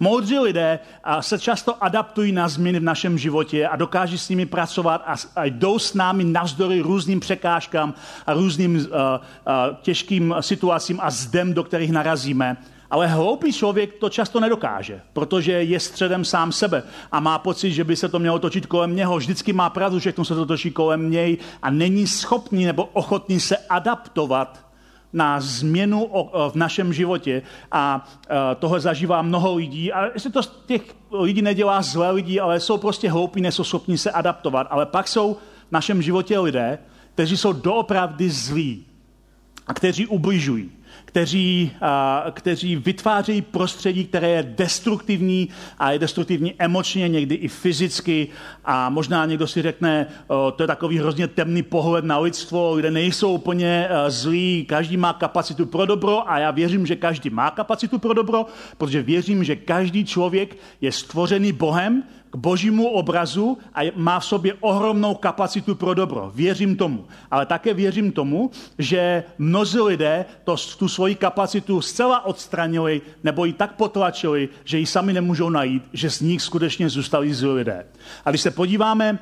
Moudří 0.00 0.38
lidé 0.38 0.78
se 1.20 1.38
často 1.38 1.84
adaptují 1.84 2.32
na 2.32 2.48
změny 2.48 2.80
v 2.80 2.82
našem 2.82 3.18
životě 3.18 3.68
a 3.68 3.76
dokáží 3.76 4.18
s 4.18 4.28
nimi 4.28 4.46
pracovat 4.46 5.04
a, 5.36 5.44
jdou 5.44 5.78
s 5.78 5.94
námi 5.94 6.24
navzdory 6.24 6.80
různým 6.80 7.20
překážkám 7.20 7.94
a 8.26 8.34
různým 8.34 8.86
těžkým 9.82 10.34
situacím 10.40 10.98
a 11.02 11.10
zdem, 11.10 11.54
do 11.54 11.64
kterých 11.64 11.92
narazíme. 11.92 12.56
Ale 12.90 13.06
hloupý 13.06 13.52
člověk 13.52 13.92
to 13.98 14.08
často 14.08 14.40
nedokáže, 14.40 15.00
protože 15.12 15.52
je 15.52 15.80
středem 15.80 16.24
sám 16.24 16.52
sebe 16.52 16.82
a 17.12 17.20
má 17.20 17.38
pocit, 17.38 17.72
že 17.72 17.84
by 17.84 17.96
se 17.96 18.08
to 18.08 18.18
mělo 18.18 18.38
točit 18.38 18.66
kolem 18.66 18.96
něho. 18.96 19.16
Vždycky 19.16 19.52
má 19.52 19.70
pravdu, 19.70 19.98
že 19.98 20.12
se 20.22 20.34
to 20.34 20.46
točí 20.46 20.70
kolem 20.70 21.10
něj 21.10 21.36
a 21.62 21.70
není 21.70 22.06
schopný 22.06 22.64
nebo 22.64 22.84
ochotný 22.84 23.40
se 23.40 23.56
adaptovat 23.56 24.66
na 25.12 25.40
změnu 25.40 26.10
v 26.50 26.54
našem 26.54 26.92
životě 26.92 27.42
a 27.72 28.08
tohle 28.58 28.80
zažívá 28.80 29.22
mnoho 29.22 29.54
lidí. 29.54 29.92
A 29.92 30.04
jestli 30.14 30.30
to 30.30 30.42
z 30.42 30.62
těch 30.66 30.82
lidí 31.12 31.42
nedělá 31.42 31.82
zlé 31.82 32.10
lidi, 32.10 32.40
ale 32.40 32.60
jsou 32.60 32.78
prostě 32.78 33.10
hloupí, 33.10 33.40
nejsou 33.40 33.64
schopni 33.64 33.98
se 33.98 34.10
adaptovat. 34.10 34.66
Ale 34.70 34.86
pak 34.86 35.08
jsou 35.08 35.34
v 35.68 35.72
našem 35.72 36.02
životě 36.02 36.38
lidé, 36.38 36.78
kteří 37.14 37.36
jsou 37.36 37.52
doopravdy 37.52 38.30
zlí 38.30 38.86
a 39.66 39.74
kteří 39.74 40.06
ubližují 40.06 40.70
kteří, 41.08 41.70
kteří 42.30 42.76
vytvářejí 42.76 43.42
prostředí, 43.42 44.04
které 44.04 44.28
je 44.28 44.42
destruktivní 44.42 45.48
a 45.78 45.92
je 45.92 45.98
destruktivní 45.98 46.54
emočně, 46.58 47.08
někdy 47.08 47.34
i 47.34 47.48
fyzicky. 47.48 48.28
A 48.64 48.90
možná 48.90 49.26
někdo 49.26 49.46
si 49.46 49.62
řekne, 49.62 50.06
to 50.56 50.62
je 50.62 50.66
takový 50.66 50.98
hrozně 50.98 51.28
temný 51.28 51.62
pohled 51.62 52.04
na 52.04 52.18
lidstvo, 52.18 52.74
lidé 52.74 52.90
nejsou 52.90 53.32
úplně 53.32 53.88
zlí, 54.08 54.64
každý 54.68 54.96
má 54.96 55.12
kapacitu 55.12 55.66
pro 55.66 55.86
dobro 55.86 56.30
a 56.30 56.38
já 56.38 56.50
věřím, 56.50 56.86
že 56.86 56.96
každý 56.96 57.30
má 57.30 57.50
kapacitu 57.50 57.98
pro 57.98 58.12
dobro, 58.12 58.46
protože 58.78 59.02
věřím, 59.02 59.44
že 59.44 59.56
každý 59.56 60.04
člověk 60.04 60.56
je 60.80 60.92
stvořený 60.92 61.52
Bohem, 61.52 62.02
k 62.30 62.36
božímu 62.36 62.88
obrazu 62.88 63.58
a 63.74 63.92
má 63.96 64.20
v 64.20 64.24
sobě 64.24 64.54
ohromnou 64.60 65.14
kapacitu 65.14 65.74
pro 65.74 65.94
dobro. 65.94 66.32
Věřím 66.34 66.76
tomu. 66.76 67.06
Ale 67.30 67.46
také 67.46 67.74
věřím 67.74 68.12
tomu, 68.12 68.50
že 68.78 69.24
mnozí 69.38 69.80
lidé 69.80 70.24
to, 70.44 70.56
tu 70.78 70.88
svoji 70.88 71.14
kapacitu 71.14 71.80
zcela 71.80 72.26
odstranili 72.26 73.00
nebo 73.24 73.44
ji 73.44 73.52
tak 73.52 73.74
potlačili, 73.74 74.48
že 74.64 74.78
ji 74.78 74.86
sami 74.86 75.12
nemůžou 75.12 75.50
najít, 75.50 75.82
že 75.92 76.10
z 76.10 76.20
nich 76.20 76.42
skutečně 76.42 76.88
zůstali 76.88 77.34
zlí 77.34 77.50
lidé. 77.50 77.86
A 78.24 78.30
když 78.30 78.40
se 78.42 78.50
podíváme 78.50 79.18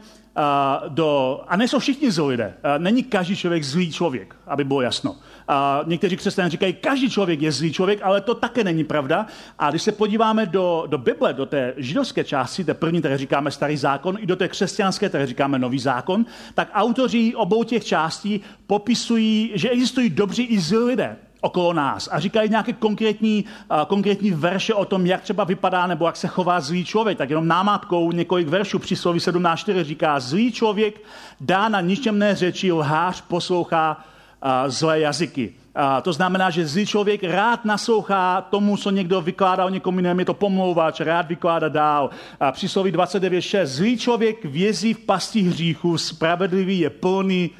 do... 0.88 1.40
A 1.48 1.56
nejsou 1.56 1.78
všichni 1.78 2.10
zlí 2.10 2.26
lidé. 2.26 2.54
Není 2.78 3.02
každý 3.02 3.36
člověk 3.36 3.64
zlý 3.64 3.92
člověk, 3.92 4.36
aby 4.46 4.64
bylo 4.64 4.80
jasno. 4.80 5.16
A 5.48 5.80
někteří 5.86 6.16
křesťané 6.16 6.50
říkají, 6.50 6.72
každý 6.72 7.10
člověk 7.10 7.42
je 7.42 7.52
zlý 7.52 7.72
člověk, 7.72 8.00
ale 8.02 8.20
to 8.20 8.34
také 8.34 8.64
není 8.64 8.84
pravda. 8.84 9.26
A 9.58 9.70
když 9.70 9.82
se 9.82 9.92
podíváme 9.92 10.46
do, 10.46 10.84
do 10.86 10.98
Bible, 10.98 11.32
do 11.32 11.46
té 11.46 11.74
židovské 11.76 12.24
části, 12.24 12.64
té 12.64 12.74
první, 12.74 13.00
které 13.00 13.18
říkáme 13.18 13.50
starý 13.50 13.76
zákon, 13.76 14.16
i 14.20 14.26
do 14.26 14.36
té 14.36 14.48
křesťanské, 14.48 15.08
které 15.08 15.26
říkáme 15.26 15.58
nový 15.58 15.78
zákon, 15.78 16.26
tak 16.54 16.70
autoři 16.74 17.34
obou 17.34 17.64
těch 17.64 17.84
částí 17.84 18.40
popisují, 18.66 19.52
že 19.54 19.70
existují 19.70 20.10
dobří 20.10 20.42
i 20.42 20.60
zlí 20.60 20.84
lidé 20.84 21.16
okolo 21.46 21.72
nás 21.72 22.08
a 22.12 22.18
říkají 22.18 22.50
nějaké 22.50 22.72
konkrétní, 22.72 23.44
uh, 23.44 23.84
konkrétní 23.86 24.30
verše 24.30 24.74
o 24.74 24.84
tom, 24.84 25.06
jak 25.06 25.22
třeba 25.22 25.44
vypadá 25.44 25.86
nebo 25.86 26.06
jak 26.06 26.16
se 26.16 26.28
chová 26.28 26.60
zlý 26.60 26.84
člověk. 26.84 27.18
Tak 27.18 27.30
jenom 27.30 27.48
námatkou 27.48 28.12
několik 28.12 28.48
veršů 28.48 28.78
při 28.78 28.96
sloví 28.96 29.18
17.4 29.18 29.82
říká, 29.82 30.20
zlý 30.20 30.52
člověk 30.52 31.00
dá 31.40 31.68
na 31.68 31.80
ničemné 31.80 32.34
řeči, 32.34 32.72
lhář 32.72 33.20
poslouchá 33.20 33.96
uh, 33.96 34.70
zlé 34.70 35.00
jazyky. 35.00 35.54
A 35.76 36.00
to 36.00 36.12
znamená, 36.12 36.50
že 36.50 36.66
zlý 36.66 36.86
člověk 36.86 37.24
rád 37.24 37.64
naslouchá 37.64 38.40
tomu, 38.40 38.76
co 38.76 38.90
někdo 38.90 39.20
vykládá 39.20 39.64
o 39.64 39.68
někom 39.68 39.96
jiném, 39.96 40.18
je 40.18 40.24
to 40.24 40.34
pomlouvač, 40.34 41.00
rád 41.00 41.28
vykládá 41.28 41.68
dál. 41.68 42.10
A 42.40 42.52
sloví 42.56 42.92
29.6. 42.92 43.64
Zlý 43.64 43.98
člověk 43.98 44.44
vězí 44.44 44.94
v 44.94 44.98
pasti 44.98 45.42
hříchu, 45.42 45.98
spravedlivý 45.98 46.78
je 46.78 46.90
plný 46.90 47.50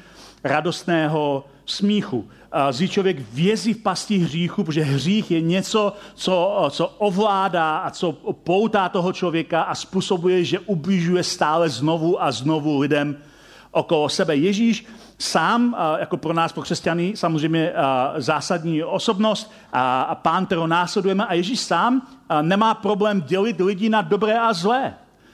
radostného 0.43 1.45
smíchu 1.67 2.29
zlý 2.71 2.89
člověk 2.89 3.17
vězí 3.33 3.73
v 3.73 3.77
pasti 3.77 4.17
hříchu, 4.17 4.63
protože 4.63 4.83
hřích 4.83 5.31
je 5.31 5.41
něco, 5.41 5.93
co, 6.15 6.67
co 6.69 6.87
ovládá 6.97 7.77
a 7.77 7.89
co 7.89 8.11
poutá 8.43 8.89
toho 8.89 9.13
člověka 9.13 9.61
a 9.61 9.75
způsobuje, 9.75 10.43
že 10.43 10.59
ubližuje 10.59 11.23
stále 11.23 11.69
znovu 11.69 12.23
a 12.23 12.31
znovu 12.31 12.79
lidem 12.79 13.17
okolo 13.71 14.09
sebe. 14.09 14.35
Ježíš 14.35 14.85
sám, 15.19 15.75
jako 15.99 16.17
pro 16.17 16.33
nás, 16.33 16.53
pro 16.53 16.63
křesťany, 16.63 17.13
samozřejmě 17.15 17.73
zásadní 18.17 18.83
osobnost 18.83 19.51
a 19.73 20.15
pán, 20.15 20.45
kterou 20.45 20.67
následujeme, 20.67 21.25
a 21.25 21.33
Ježíš 21.33 21.59
sám 21.59 22.07
nemá 22.41 22.73
problém 22.73 23.21
dělit 23.21 23.59
lidi 23.59 23.89
na 23.89 24.01
dobré 24.01 24.39
a 24.39 24.53
zlé. 24.53 24.93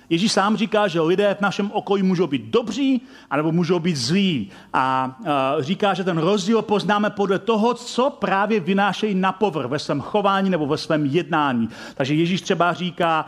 Ježíš 0.10 0.32
sám 0.32 0.58
říká, 0.58 0.88
že 0.88 1.02
lidé 1.02 1.36
v 1.36 1.42
našem 1.42 1.72
okolí 1.72 2.04
můžou 2.04 2.28
být 2.28 2.46
dobří, 2.46 3.02
anebo 3.30 3.52
můžou 3.52 3.80
být 3.80 3.96
zlí. 3.96 4.50
A 4.74 5.16
říká, 5.60 5.94
že 5.94 6.04
ten 6.04 6.18
rozdíl 6.18 6.62
poznáme 6.62 7.10
podle 7.10 7.40
toho, 7.40 7.74
co 7.74 8.10
právě 8.10 8.60
vynášejí 8.60 9.16
na 9.16 9.32
povrch 9.32 9.66
ve 9.70 9.80
svém 9.80 10.02
chování 10.02 10.50
nebo 10.50 10.68
ve 10.68 10.78
svém 10.78 11.06
jednání. 11.06 11.70
Takže 11.96 12.14
Ježíš 12.14 12.42
třeba 12.42 12.74
říká 12.74 13.26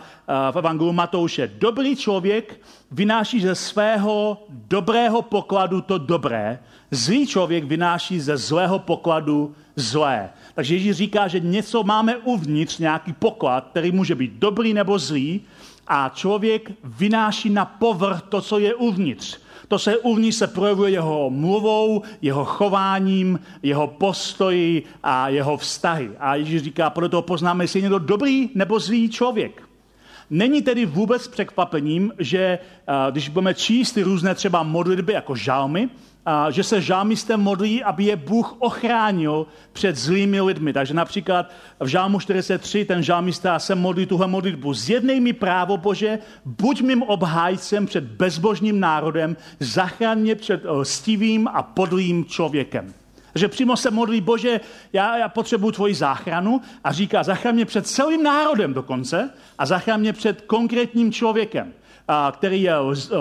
v 0.51 0.57
Evangelu 0.57 0.93
Matouše, 0.93 1.51
dobrý 1.57 1.95
člověk 1.95 2.61
vynáší 2.91 3.41
ze 3.41 3.55
svého 3.55 4.45
dobrého 4.49 5.21
pokladu 5.21 5.81
to 5.81 5.97
dobré, 5.97 6.59
zlý 6.91 7.27
člověk 7.27 7.63
vynáší 7.63 8.19
ze 8.19 8.38
zlého 8.38 8.79
pokladu 8.79 9.55
zlé. 9.75 10.29
Takže 10.55 10.75
Ježíš 10.75 10.95
říká, 10.95 11.27
že 11.27 11.39
něco 11.39 11.83
máme 11.83 12.17
uvnitř, 12.17 12.77
nějaký 12.77 13.13
poklad, 13.13 13.67
který 13.71 13.91
může 13.91 14.15
být 14.15 14.31
dobrý 14.31 14.73
nebo 14.73 14.99
zlý, 14.99 15.41
a 15.88 16.12
člověk 16.15 16.71
vynáší 16.84 17.50
na 17.50 17.65
povrch 17.65 18.21
to, 18.21 18.41
co 18.41 18.60
je 18.60 18.76
uvnitř. 18.76 19.38
To, 19.67 19.89
je 19.89 19.98
uvnitř, 19.98 20.38
se 20.38 20.48
projevuje 20.48 20.91
jeho 20.91 21.30
mluvou, 21.30 22.02
jeho 22.21 22.45
chováním, 22.45 23.39
jeho 23.63 23.88
postoji 23.88 24.84
a 25.04 25.30
jeho 25.30 25.58
vztahy. 25.58 26.12
A 26.19 26.36
Ježíš 26.36 26.62
říká, 26.62 26.89
podle 26.89 27.10
toho 27.10 27.21
poznáme, 27.21 27.63
jestli 27.63 27.80
je 27.80 27.82
někdo 27.82 28.00
dobrý 28.00 28.50
nebo 28.56 28.80
zlý 28.80 29.10
člověk. 29.10 29.62
Není 30.30 30.62
tedy 30.62 30.86
vůbec 30.86 31.28
překvapením, 31.28 32.13
že 32.19 32.60
když 33.12 33.30
budeme 33.30 33.54
číst 33.54 33.91
ty 33.91 34.04
různé 34.04 34.36
třeba 34.36 34.63
modlitby 34.63 35.13
jako 35.13 35.36
žalmy, 35.36 35.89
že 36.49 36.63
se 36.63 36.81
žálmisté 36.81 37.38
modlí, 37.38 37.83
aby 37.83 38.03
je 38.03 38.15
Bůh 38.15 38.55
ochránil 38.59 39.47
před 39.73 39.95
zlými 39.95 40.41
lidmi. 40.41 40.73
Takže 40.73 40.93
například 40.93 41.51
v 41.79 41.88
žálmu 41.88 42.19
43 42.19 42.85
ten 42.85 43.03
žálmista 43.03 43.59
se 43.59 43.75
modlí 43.75 44.05
tuhle 44.05 44.27
modlitbu. 44.27 44.73
Zjednej 44.73 45.19
mi 45.19 45.33
právo 45.33 45.77
Bože, 45.77 46.19
buď 46.45 46.81
mým 46.81 47.03
obhájcem 47.03 47.85
před 47.85 48.03
bezbožným 48.03 48.79
národem, 48.79 49.38
zachraň 49.59 50.19
mě 50.19 50.35
před 50.35 50.63
stivým 50.83 51.47
a 51.47 51.63
podlým 51.63 52.25
člověkem. 52.25 52.93
Že 53.35 53.47
přímo 53.47 53.77
se 53.77 53.91
modlí, 53.91 54.21
Bože, 54.21 54.59
já, 54.93 55.17
já 55.17 55.29
potřebuji 55.29 55.71
tvoji 55.71 55.93
záchranu 55.93 56.61
a 56.83 56.91
říká, 56.91 57.23
zachraň 57.23 57.55
mě 57.55 57.65
před 57.65 57.88
celým 57.88 58.23
národem 58.23 58.73
dokonce 58.73 59.29
a 59.57 59.65
zachraň 59.65 59.99
mě 59.99 60.13
před 60.13 60.41
konkrétním 60.41 61.11
člověkem 61.11 61.73
který 62.31 62.61
je 62.61 62.73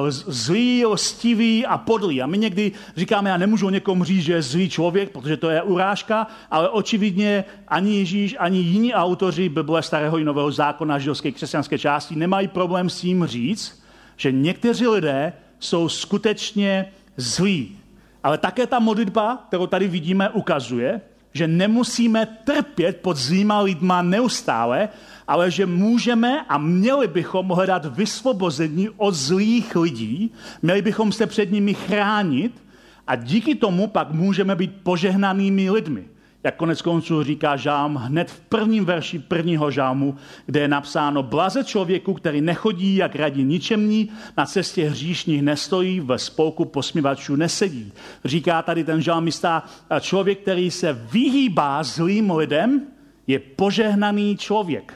zlý, 0.08 0.86
lstivý 0.86 1.66
a 1.66 1.78
podlý. 1.78 2.22
A 2.22 2.26
my 2.26 2.38
někdy 2.38 2.72
říkáme, 2.96 3.30
já 3.30 3.36
nemůžu 3.36 3.70
někomu 3.70 4.04
říct, 4.04 4.22
že 4.22 4.32
je 4.32 4.42
zlý 4.42 4.70
člověk, 4.70 5.10
protože 5.10 5.36
to 5.36 5.50
je 5.50 5.62
urážka, 5.62 6.26
ale 6.50 6.68
očividně 6.68 7.44
ani 7.68 7.98
Ježíš, 7.98 8.36
ani 8.38 8.58
jiní 8.58 8.94
autoři 8.94 9.48
Bible 9.48 9.82
Starého 9.82 10.18
i 10.18 10.24
Nového 10.24 10.50
zákona 10.50 10.98
židovské 10.98 11.32
křesťanské 11.32 11.78
části 11.78 12.16
nemají 12.16 12.48
problém 12.48 12.90
s 12.90 13.00
tím 13.00 13.26
říct, 13.26 13.82
že 14.16 14.32
někteří 14.32 14.86
lidé 14.86 15.32
jsou 15.58 15.88
skutečně 15.88 16.92
zlí. 17.16 17.78
Ale 18.22 18.38
také 18.38 18.66
ta 18.66 18.78
modlitba, 18.78 19.44
kterou 19.48 19.66
tady 19.66 19.88
vidíme, 19.88 20.30
ukazuje, 20.30 21.00
že 21.34 21.48
nemusíme 21.48 22.26
trpět 22.26 23.00
pod 23.02 23.16
zlýma 23.16 23.60
lidma 23.60 24.02
neustále, 24.02 24.88
ale 25.28 25.50
že 25.50 25.66
můžeme 25.66 26.42
a 26.48 26.58
měli 26.58 27.08
bychom 27.08 27.48
hledat 27.48 27.96
vysvobození 27.96 28.88
od 28.96 29.14
zlých 29.14 29.76
lidí, 29.76 30.32
měli 30.62 30.82
bychom 30.82 31.12
se 31.12 31.26
před 31.26 31.52
nimi 31.52 31.74
chránit 31.74 32.62
a 33.06 33.16
díky 33.16 33.54
tomu 33.54 33.86
pak 33.86 34.10
můžeme 34.10 34.54
být 34.54 34.72
požehnanými 34.82 35.70
lidmi. 35.70 36.04
Jak 36.44 36.57
konec 36.57 36.83
konců 36.83 37.22
říká 37.22 37.57
žám 37.57 37.96
hned 37.96 38.30
v 38.30 38.40
prvním 38.40 38.85
verši 38.85 39.18
prvního 39.18 39.70
žámu, 39.70 40.16
kde 40.46 40.61
je 40.61 40.68
napsáno 40.68 41.22
Blaze 41.22 41.64
člověku, 41.64 42.14
který 42.14 42.40
nechodí, 42.40 42.96
jak 42.96 43.16
radí 43.16 43.44
ničemní, 43.44 44.11
na 44.37 44.46
cestě 44.46 44.88
hříšních 44.88 45.42
nestojí, 45.42 46.00
ve 46.00 46.18
spolku 46.18 46.64
posmívačů 46.64 47.37
nesedí. 47.37 47.92
Říká 48.24 48.62
tady 48.62 48.85
ten 48.85 49.02
žálmista, 49.02 49.62
člověk, 50.00 50.40
který 50.40 50.70
se 50.70 50.92
vyhýbá 50.92 51.83
zlým 51.83 52.30
lidem, 52.30 52.83
je 53.26 53.38
požehnaný 53.38 54.37
člověk 54.37 54.94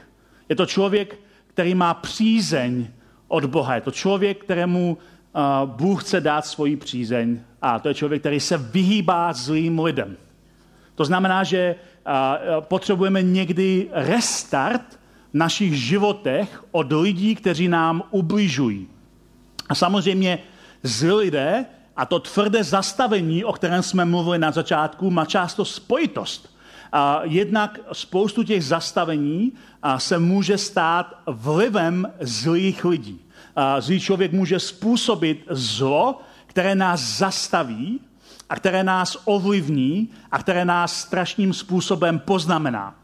Je 0.49 0.55
to 0.55 0.65
člověk, 0.65 1.19
který 1.47 1.75
má 1.75 1.93
přízeň 1.93 2.87
od 3.27 3.45
Boha. 3.45 3.75
Je 3.75 3.81
to 3.81 3.91
člověk, 3.91 4.43
kterému 4.43 4.97
uh, 4.97 5.69
Bůh 5.69 6.03
chce 6.03 6.21
dát 6.21 6.45
svoji 6.45 6.75
přízeň. 6.75 7.39
A 7.61 7.79
to 7.79 7.87
je 7.87 7.93
člověk, 7.93 8.21
který 8.21 8.39
se 8.39 8.57
vyhýbá 8.57 9.33
zlým 9.33 9.79
lidem. 9.79 10.17
To 10.99 11.05
znamená, 11.05 11.43
že 11.43 11.75
potřebujeme 12.59 13.23
někdy 13.23 13.89
restart 13.91 14.99
v 15.31 15.33
našich 15.33 15.73
životech 15.73 16.63
od 16.71 16.91
lidí, 16.91 17.35
kteří 17.35 17.67
nám 17.67 18.03
ubližují. 18.11 18.87
A 19.69 19.75
samozřejmě 19.75 20.39
zlí 20.83 21.11
lidé 21.11 21.65
a 21.95 22.05
to 22.05 22.19
tvrdé 22.19 22.63
zastavení, 22.63 23.43
o 23.43 23.53
kterém 23.53 23.83
jsme 23.83 24.05
mluvili 24.05 24.39
na 24.39 24.51
začátku, 24.51 25.11
má 25.11 25.25
často 25.25 25.65
spojitost. 25.65 26.55
A 26.91 27.21
jednak 27.23 27.79
spoustu 27.93 28.43
těch 28.43 28.65
zastavení 28.65 29.51
se 29.97 30.19
může 30.19 30.57
stát 30.57 31.15
vlivem 31.27 32.07
zlých 32.19 32.85
lidí. 32.85 33.19
A 33.55 33.81
zlý 33.81 33.99
člověk 33.99 34.31
může 34.31 34.59
způsobit 34.59 35.47
zlo, 35.49 36.19
které 36.45 36.75
nás 36.75 36.99
zastaví 36.99 37.99
a 38.49 38.55
které 38.55 38.83
nás 38.83 39.17
ovlivní 39.25 40.09
a 40.31 40.39
které 40.39 40.65
nás 40.65 40.99
strašným 40.99 41.53
způsobem 41.53 42.19
poznamená. 42.19 42.95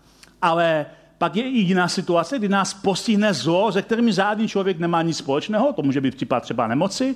Ale 0.42 0.86
pak 1.18 1.36
je 1.36 1.44
i 1.44 1.58
jiná 1.58 1.88
situace, 1.88 2.40
kdy 2.40 2.50
nás 2.50 2.74
postihne 2.74 3.34
zlo, 3.34 3.72
se 3.72 3.82
kterým 3.82 4.12
žádný 4.12 4.48
člověk 4.48 4.80
nemá 4.80 5.02
nic 5.02 5.18
společného, 5.18 5.74
to 5.74 5.82
může 5.82 6.02
být 6.02 6.16
případ 6.16 6.40
třeba 6.44 6.68
nemoci, 6.68 7.16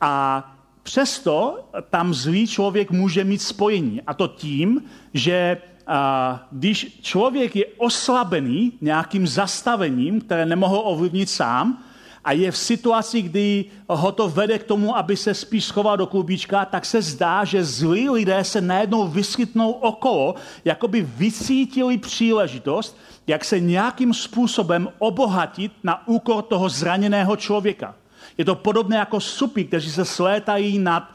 a 0.00 0.44
přesto 0.82 1.68
tam 1.90 2.14
zlý 2.14 2.46
člověk 2.46 2.90
může 2.90 3.24
mít 3.24 3.42
spojení. 3.42 4.02
A 4.06 4.14
to 4.14 4.28
tím, 4.28 4.82
že 5.14 5.58
a, 5.86 6.46
když 6.50 6.98
člověk 7.02 7.56
je 7.56 7.66
oslabený 7.76 8.72
nějakým 8.80 9.26
zastavením, 9.26 10.20
které 10.20 10.46
nemohl 10.46 10.82
ovlivnit 10.84 11.30
sám, 11.30 11.84
a 12.26 12.32
je 12.32 12.50
v 12.50 12.58
situaci, 12.58 13.22
kdy 13.22 13.64
ho 13.88 14.12
to 14.12 14.28
vede 14.28 14.58
k 14.58 14.66
tomu, 14.66 14.96
aby 14.96 15.16
se 15.16 15.34
spíš 15.34 15.64
schoval 15.64 15.96
do 15.96 16.06
klubíčka, 16.06 16.64
tak 16.64 16.84
se 16.84 17.02
zdá, 17.02 17.44
že 17.44 17.64
zlí 17.64 18.10
lidé 18.10 18.44
se 18.44 18.60
najednou 18.60 19.08
vyskytnou 19.08 19.70
okolo, 19.70 20.34
jako 20.64 20.88
by 20.88 21.02
vycítili 21.02 21.98
příležitost, 21.98 22.98
jak 23.26 23.44
se 23.44 23.60
nějakým 23.60 24.14
způsobem 24.14 24.88
obohatit 24.98 25.72
na 25.82 26.08
úkor 26.08 26.42
toho 26.42 26.68
zraněného 26.68 27.36
člověka. 27.36 27.94
Je 28.38 28.44
to 28.44 28.54
podobné 28.54 28.96
jako 28.96 29.20
supy, 29.20 29.64
kteří 29.64 29.90
se 29.90 30.04
slétají 30.04 30.78
nad, 30.78 31.10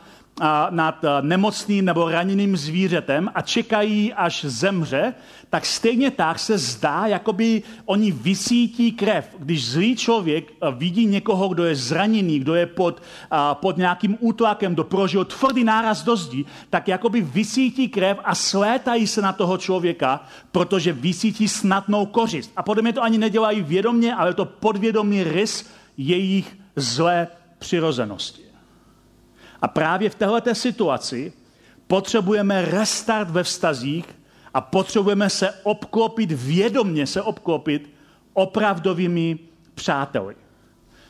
nad 0.69 1.05
nemocným 1.21 1.85
nebo 1.85 2.09
raněným 2.09 2.57
zvířetem 2.57 3.31
a 3.35 3.41
čekají, 3.41 4.13
až 4.13 4.45
zemře, 4.45 5.13
tak 5.49 5.65
stejně 5.65 6.11
tak 6.11 6.39
se 6.39 6.57
zdá, 6.57 7.05
jako 7.05 7.33
by 7.33 7.63
oni 7.85 8.11
vysítí 8.11 8.91
krev. 8.91 9.35
Když 9.39 9.67
zlý 9.67 9.95
člověk 9.95 10.51
vidí 10.71 11.05
někoho, 11.05 11.47
kdo 11.47 11.65
je 11.65 11.75
zraněný, 11.75 12.39
kdo 12.39 12.55
je 12.55 12.65
pod, 12.65 13.01
a, 13.31 13.55
pod 13.55 13.77
nějakým 13.77 14.17
útlakem, 14.19 14.73
kdo 14.73 14.83
prožil 14.83 15.25
tvrdý 15.25 15.63
náraz 15.63 16.03
do 16.03 16.15
zdi, 16.15 16.45
tak 16.69 16.87
jakoby 16.87 17.21
vysítí 17.21 17.89
krev 17.89 18.17
a 18.23 18.35
slétají 18.35 19.07
se 19.07 19.21
na 19.21 19.33
toho 19.33 19.57
člověka, 19.57 20.23
protože 20.51 20.93
vysítí 20.93 21.47
snadnou 21.47 22.05
kořist. 22.05 22.51
A 22.55 22.63
podle 22.63 22.81
mě 22.81 22.93
to 22.93 23.03
ani 23.03 23.17
nedělají 23.17 23.61
vědomě, 23.61 24.15
ale 24.15 24.33
to 24.33 24.45
podvědomý 24.45 25.23
rys 25.23 25.69
jejich 25.97 26.57
zlé 26.75 27.27
přirozenosti. 27.59 28.50
A 29.61 29.67
právě 29.67 30.09
v 30.09 30.15
této 30.15 30.55
situaci 30.55 31.33
potřebujeme 31.87 32.65
restart 32.65 33.29
ve 33.29 33.43
vztazích 33.43 34.05
a 34.53 34.61
potřebujeme 34.61 35.29
se 35.29 35.51
obklopit, 35.63 36.31
vědomně 36.31 37.07
se 37.07 37.21
obklopit 37.21 37.89
opravdovými 38.33 39.39
přáteli. 39.75 40.35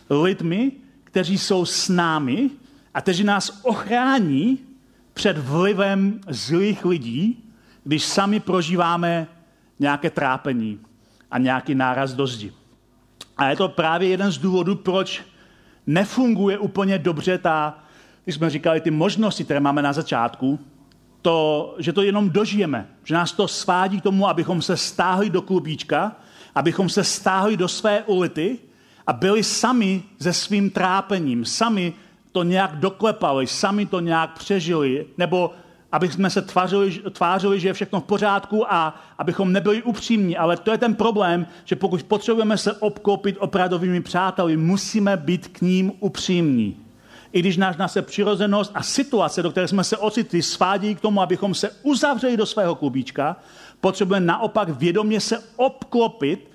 Lidmi, 0.10 0.72
kteří 1.04 1.38
jsou 1.38 1.66
s 1.66 1.90
námi 1.90 2.50
a 2.94 3.02
kteří 3.02 3.24
nás 3.24 3.60
ochrání 3.64 4.60
před 5.14 5.38
vlivem 5.38 6.22
zlých 6.28 6.86
lidí, 6.86 7.44
když 7.84 8.04
sami 8.04 8.40
prožíváme 8.40 9.28
nějaké 9.80 10.10
trápení 10.10 10.80
a 11.32 11.38
nějaký 11.38 11.76
náraz 11.76 12.14
do 12.14 12.28
zdi. 12.28 12.54
A 13.38 13.50
je 13.50 13.56
to 13.56 13.70
právě 13.70 14.10
jeden 14.10 14.32
z 14.32 14.38
důvodů, 14.38 14.76
proč 14.76 15.24
nefunguje 15.88 16.58
úplně 16.58 16.98
dobře 17.00 17.38
ta, 17.38 17.84
když 18.24 18.36
jsme 18.36 18.50
říkali, 18.50 18.82
ty 18.82 18.92
možnosti, 18.92 19.44
které 19.44 19.60
máme 19.60 19.82
na 19.82 19.94
začátku, 19.94 20.60
to, 21.22 21.76
že 21.80 21.94
to 21.94 22.02
jenom 22.02 22.30
dožijeme, 22.30 22.88
že 23.04 23.16
nás 23.16 23.32
to 23.32 23.48
svádí 23.48 24.00
k 24.00 24.04
tomu, 24.04 24.28
abychom 24.28 24.62
se 24.62 24.78
stáhli 24.78 25.30
do 25.30 25.42
klubíčka, 25.42 26.16
abychom 26.56 26.90
se 26.90 27.04
stáhli 27.04 27.58
do 27.58 27.68
své 27.68 28.04
ulity 28.04 28.58
a 29.08 29.14
byli 29.14 29.44
sami 29.44 30.04
se 30.22 30.34
svým 30.34 30.70
trápením, 30.70 31.46
sami 31.46 31.94
to 32.32 32.44
nějak 32.44 32.76
doklepali, 32.76 33.48
sami 33.48 33.86
to 33.86 34.00
nějak 34.00 34.34
přežili, 34.34 35.06
nebo 35.18 35.54
aby 35.92 36.10
jsme 36.10 36.30
se 36.30 36.42
tvářili, 36.42 36.92
tvářili, 37.12 37.60
že 37.60 37.68
je 37.68 37.74
všechno 37.74 38.02
v 38.02 38.04
pořádku 38.04 38.74
a 38.74 38.96
abychom 39.18 39.52
nebyli 39.52 39.84
upřímní. 39.84 40.38
Ale 40.38 40.58
to 40.58 40.72
je 40.72 40.78
ten 40.78 40.96
problém, 40.96 41.48
že 41.66 41.76
pokud 41.76 42.04
potřebujeme 42.04 42.58
se 42.58 42.74
obklopit 42.74 43.38
opravdovými 43.40 44.02
přáteli, 44.02 44.58
musíme 44.58 45.18
být 45.18 45.48
k 45.48 45.62
ním 45.62 45.92
upřímní. 46.00 46.78
I 47.34 47.40
když 47.40 47.58
náš 47.58 47.78
naše 47.78 48.02
přirozenost 48.02 48.72
a 48.74 48.84
situace, 48.84 49.44
do 49.44 49.52
které 49.52 49.68
jsme 49.68 49.84
se 49.84 49.98
ocitli, 49.98 50.42
svádí 50.42 50.96
k 50.96 51.02
tomu, 51.02 51.22
abychom 51.22 51.54
se 51.54 51.70
uzavřeli 51.84 52.38
do 52.38 52.46
svého 52.46 52.76
klubíčka, 52.76 53.36
potřebujeme 53.82 54.26
naopak 54.26 54.70
vědomě 54.70 55.20
se 55.20 55.44
obklopit 55.56 56.52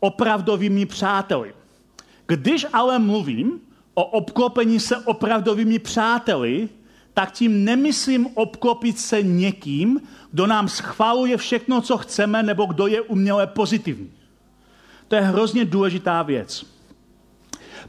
opravdovými 0.00 0.86
přáteli. 0.86 1.54
Když 2.26 2.66
ale 2.72 2.98
mluvím 2.98 3.60
o 3.94 4.04
obklopení 4.04 4.80
se 4.80 4.96
opravdovými 4.96 5.78
přáteli, 5.78 6.68
tak 7.14 7.32
tím 7.32 7.64
nemyslím 7.64 8.26
obklopit 8.34 8.98
se 8.98 9.22
někým, 9.22 10.00
kdo 10.30 10.46
nám 10.46 10.68
schvaluje 10.68 11.36
všechno, 11.36 11.80
co 11.80 11.98
chceme, 11.98 12.42
nebo 12.42 12.66
kdo 12.66 12.86
je 12.86 13.00
uměle 13.00 13.46
pozitivní. 13.46 14.10
To 15.08 15.14
je 15.14 15.20
hrozně 15.20 15.64
důležitá 15.64 16.22
věc. 16.22 16.66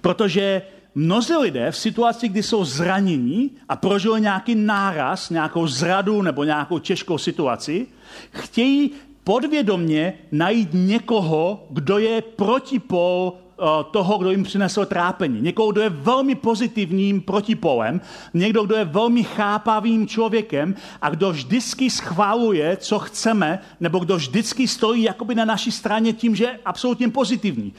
Protože 0.02 0.62
mnozí 0.96 1.34
lidé 1.34 1.72
v 1.72 1.78
situaci, 1.78 2.28
kdy 2.28 2.44
jsou 2.44 2.66
zranění 2.66 3.52
a 3.70 3.76
prožili 3.76 4.22
nějaký 4.22 4.56
náraz, 4.56 5.30
nějakou 5.30 5.68
zradu 5.68 6.22
nebo 6.22 6.44
nějakou 6.44 6.80
těžkou 6.80 7.18
situaci, 7.18 7.88
chtějí 8.32 8.92
podvědomně 9.24 10.14
najít 10.32 10.70
někoho, 10.74 11.68
kdo 11.70 11.98
je 11.98 12.22
protipol 12.22 13.34
Eh, 13.60 13.84
toho, 13.92 14.18
kdo 14.18 14.32
jim 14.32 14.44
přinesl 14.44 14.86
trápení. 14.86 15.42
Někoho, 15.42 15.72
kdo 15.72 15.82
je 15.82 15.90
velmi 15.90 16.36
pozitivním 16.36 17.22
protipolem, 17.22 18.02
někdo, 18.34 18.64
kdo 18.64 18.76
je 18.76 18.86
velmi 18.86 19.24
chápavým 19.24 20.08
člověkem 20.08 20.76
a 21.02 21.10
kdo 21.10 21.32
vždycky 21.32 21.90
schváluje, 21.90 22.78
co 22.78 23.00
chceme, 23.00 23.60
nebo 23.80 24.00
kdo 24.00 24.16
vždycky 24.18 24.68
stojí 24.68 25.04
jakoby 25.04 25.36
na 25.36 25.46
naší 25.46 25.72
straně 25.72 26.14
tím, 26.14 26.36
že 26.36 26.44
je 26.44 26.60
absolutně 26.66 27.10
pozitivní. 27.10 27.74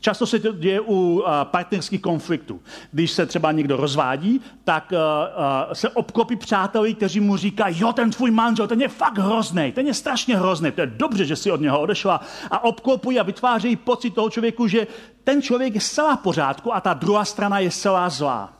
Často 0.00 0.26
se 0.26 0.38
to 0.38 0.52
děje 0.52 0.80
u 0.80 0.92
uh, 0.92 1.24
partnerských 1.44 2.00
konfliktů. 2.00 2.60
Když 2.92 3.10
se 3.10 3.26
třeba 3.26 3.52
někdo 3.52 3.76
rozvádí, 3.76 4.40
tak 4.64 4.92
uh, 4.92 4.98
uh, 4.98 5.72
se 5.72 5.88
obklopí 5.88 6.36
přáteli, 6.36 6.94
kteří 6.94 7.20
mu 7.20 7.36
říkají, 7.36 7.80
jo, 7.80 7.92
ten 7.92 8.10
tvůj 8.10 8.30
manžel, 8.30 8.66
ten 8.66 8.80
je 8.80 8.88
fakt 8.88 9.18
hrozný, 9.18 9.72
ten 9.72 9.86
je 9.86 9.94
strašně 9.94 10.36
hrozný, 10.36 10.72
to 10.72 10.80
je 10.80 10.86
dobře, 10.86 11.24
že 11.24 11.36
si 11.36 11.50
od 11.50 11.60
něho 11.60 11.80
odešla 11.80 12.20
a 12.50 12.64
obklopují 12.64 13.20
a 13.20 13.22
vytvářejí 13.22 13.76
pocit 13.76 14.14
toho 14.14 14.30
člověku, 14.30 14.66
že 14.66 14.86
ten 15.24 15.42
člověk 15.42 15.74
je 15.74 15.80
zcela 15.80 16.16
v 16.16 16.20
pořádku 16.20 16.74
a 16.74 16.80
ta 16.80 16.94
druhá 16.94 17.24
strana 17.24 17.58
je 17.58 17.70
zcela 17.70 18.08
zlá. 18.08 18.52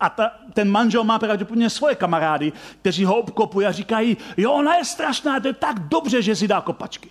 A 0.00 0.08
ta, 0.08 0.30
ten 0.54 0.70
manžel 0.70 1.04
má 1.04 1.18
pravděpodobně 1.18 1.70
svoje 1.70 1.94
kamarády, 1.94 2.52
kteří 2.80 3.04
ho 3.04 3.16
obklopují 3.16 3.66
a 3.66 3.72
říkají, 3.72 4.16
jo, 4.36 4.52
ona 4.52 4.76
je 4.76 4.84
strašná, 4.84 5.40
to 5.40 5.48
je 5.48 5.54
tak 5.54 5.78
dobře, 5.78 6.22
že 6.22 6.36
si 6.36 6.48
dá 6.48 6.60
kopačky. 6.60 7.10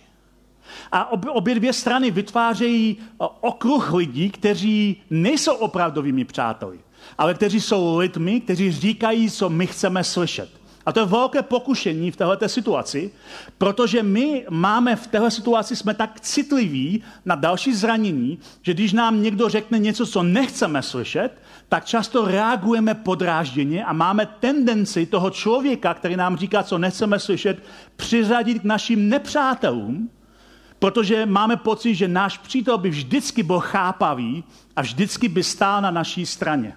A 0.92 1.12
ob, 1.12 1.26
obě 1.28 1.54
dvě 1.54 1.72
strany 1.72 2.10
vytvářejí 2.10 2.96
okruh 3.40 3.92
lidí, 3.92 4.30
kteří 4.30 5.02
nejsou 5.10 5.54
opravdovými 5.54 6.24
přáteli, 6.24 6.78
ale 7.18 7.34
kteří 7.34 7.60
jsou 7.60 7.98
lidmi, 7.98 8.40
kteří 8.40 8.72
říkají, 8.72 9.30
co 9.30 9.48
my 9.48 9.66
chceme 9.66 10.04
slyšet. 10.04 10.62
A 10.86 10.92
to 10.92 11.00
je 11.00 11.06
velké 11.06 11.42
pokušení 11.42 12.10
v 12.10 12.16
této 12.16 12.48
situaci, 12.48 13.10
protože 13.58 14.02
my 14.02 14.46
máme 14.50 14.96
v 14.96 15.06
této 15.06 15.30
situaci, 15.30 15.76
jsme 15.76 15.94
tak 15.94 16.20
citliví 16.20 17.02
na 17.24 17.34
další 17.34 17.74
zranění, 17.74 18.38
že 18.62 18.74
když 18.74 18.92
nám 18.92 19.22
někdo 19.22 19.48
řekne 19.48 19.78
něco, 19.78 20.06
co 20.06 20.22
nechceme 20.22 20.82
slyšet, 20.82 21.30
tak 21.68 21.84
často 21.84 22.24
reagujeme 22.26 22.94
podrážděně 22.94 23.84
a 23.84 23.92
máme 23.92 24.26
tendenci 24.26 25.06
toho 25.06 25.30
člověka, 25.30 25.94
který 25.94 26.16
nám 26.16 26.36
říká, 26.36 26.62
co 26.62 26.78
nechceme 26.78 27.18
slyšet, 27.18 27.62
přiřadit 27.96 28.58
k 28.58 28.64
našim 28.64 29.08
nepřátelům, 29.08 30.10
protože 30.82 31.26
máme 31.26 31.56
pocit, 31.56 31.94
že 31.94 32.08
náš 32.08 32.38
přítel 32.38 32.78
by 32.78 32.90
vždycky 32.90 33.42
byl 33.42 33.60
chápavý 33.60 34.44
a 34.76 34.82
vždycky 34.82 35.28
by 35.28 35.42
stál 35.42 35.82
na 35.82 35.90
naší 35.90 36.26
straně. 36.26 36.74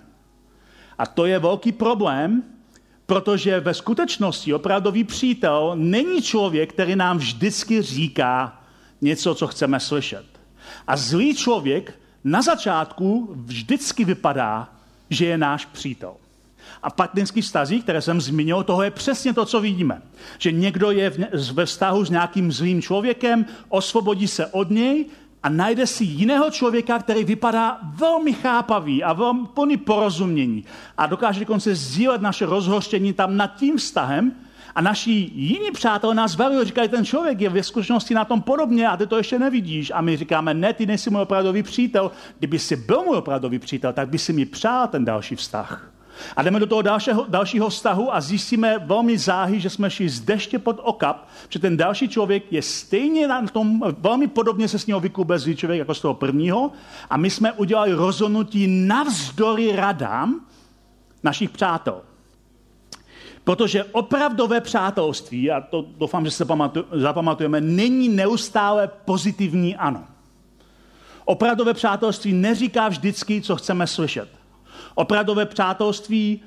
A 0.98 1.06
to 1.06 1.26
je 1.26 1.39
velký 1.39 1.72
problém, 1.72 2.44
Protože 3.06 3.60
ve 3.60 3.74
skutečnosti 3.74 4.54
opravdový 4.54 5.04
přítel 5.04 5.72
není 5.76 6.22
člověk, 6.22 6.74
který 6.74 6.96
nám 6.96 7.18
vždycky 7.18 7.82
říká 7.82 8.62
něco, 9.02 9.36
co 9.36 9.48
chceme 9.48 9.80
slyšet. 9.80 10.26
A 10.88 10.98
zlý 10.98 11.36
člověk 11.36 12.00
na 12.24 12.41
začátku 12.41 13.30
vždycky 13.36 14.06
vypadá, 14.06 14.70
že 15.10 15.26
je 15.26 15.38
náš 15.38 15.65
přítel. 15.65 16.15
A 16.86 16.89
partnerský 16.89 17.41
vztazí, 17.41 17.82
které 17.82 18.02
jsem 18.02 18.21
zmínil, 18.21 18.63
toho 18.63 18.84
je 18.84 18.91
přesně 18.91 19.34
to, 19.34 19.45
co 19.45 19.62
vidíme. 19.62 20.02
Že 20.38 20.52
někdo 20.52 20.91
je 20.91 21.13
ve 21.54 21.65
vztahu 21.65 22.06
s 22.06 22.10
nějakým 22.10 22.52
zlým 22.52 22.82
člověkem, 22.82 23.45
osvobodí 23.69 24.28
se 24.28 24.45
od 24.45 24.69
něj 24.69 25.06
a 25.43 25.50
najde 25.50 25.88
si 25.88 26.04
jiného 26.04 26.52
člověka, 26.52 27.00
který 27.00 27.24
vypadá 27.24 27.80
velmi 27.82 28.34
chápavý 28.34 29.04
a 29.04 29.13
velmi 29.13 29.48
plný 29.54 29.78
porozumění. 29.78 30.65
A 30.98 31.08
dokáže 31.08 31.39
dokonce 31.39 31.76
sdílet 31.76 32.21
naše 32.21 32.45
rozhořčení 32.45 33.13
tam 33.13 33.38
nad 33.38 33.56
tím 33.56 33.78
vztahem, 33.78 34.32
a 34.76 34.82
naši 34.82 35.12
jiní 35.36 35.71
přátelé 35.71 36.15
nás 36.15 36.36
varují, 36.36 36.65
říkají, 36.65 36.89
ten 36.89 37.06
člověk 37.06 37.41
je 37.41 37.50
ve 37.50 37.63
skutečnosti 37.63 38.13
na 38.13 38.26
tom 38.26 38.41
podobně 38.41 38.88
a 38.88 38.98
ty 38.98 39.08
to 39.08 39.17
ještě 39.17 39.39
nevidíš. 39.39 39.91
A 39.95 40.02
my 40.02 40.17
říkáme, 40.17 40.54
ne, 40.54 40.74
ty 40.74 40.86
nejsi 40.86 41.10
můj 41.10 41.21
opravdový 41.21 41.63
přítel. 41.63 42.12
Kdyby 42.39 42.60
jsi 42.60 42.76
byl 42.76 43.04
můj 43.04 43.17
opravdový 43.17 43.60
přítel, 43.60 43.93
tak 43.93 44.10
by 44.10 44.17
si 44.17 44.34
mi 44.34 44.45
přál 44.45 44.88
ten 44.88 45.06
další 45.06 45.36
vztah. 45.36 45.94
A 46.36 46.43
jdeme 46.43 46.60
do 46.60 46.65
toho 46.65 46.82
dalšího, 46.82 47.25
dalšího 47.30 47.69
vztahu 47.69 48.15
a 48.15 48.21
zjistíme 48.21 48.80
velmi 48.80 49.17
záhy, 49.17 49.60
že 49.60 49.69
jsme 49.69 49.89
šli 49.89 50.10
z 50.10 50.19
deště 50.19 50.60
pod 50.60 50.80
okap, 50.84 51.28
že 51.49 51.60
ten 51.60 51.78
další 51.78 52.10
člověk 52.10 52.51
je 52.51 52.62
stejně 52.62 53.28
na 53.28 53.47
tom, 53.47 53.82
velmi 53.99 54.28
podobně 54.28 54.67
se 54.67 54.80
s 54.80 54.88
něho 54.88 55.01
zlý 55.36 55.56
člověk 55.56 55.80
jako 55.80 55.93
z 55.93 56.01
toho 56.01 56.13
prvního. 56.13 56.71
A 57.10 57.17
my 57.17 57.30
jsme 57.30 57.51
udělali 57.51 57.93
rozhodnutí 57.93 58.67
navzdory 58.67 59.75
radám 59.75 60.45
našich 61.23 61.49
přátel. 61.49 62.01
Protože 63.43 63.84
opravdové 63.84 64.62
přátelství, 64.62 65.51
a 65.51 65.62
to 65.62 65.86
doufám, 65.97 66.25
že 66.25 66.32
se 66.32 66.45
zapamatujeme, 66.91 67.62
není 67.62 68.10
neustále 68.10 68.88
pozitivní 69.06 69.75
ano. 69.75 70.04
Opravdové 71.25 71.73
přátelství 71.73 72.34
neříká 72.34 72.88
vždycky, 72.88 73.41
co 73.41 73.56
chceme 73.56 73.88
slyšet. 73.88 74.30
Opravdové 74.95 75.45
přátelství 75.45 76.41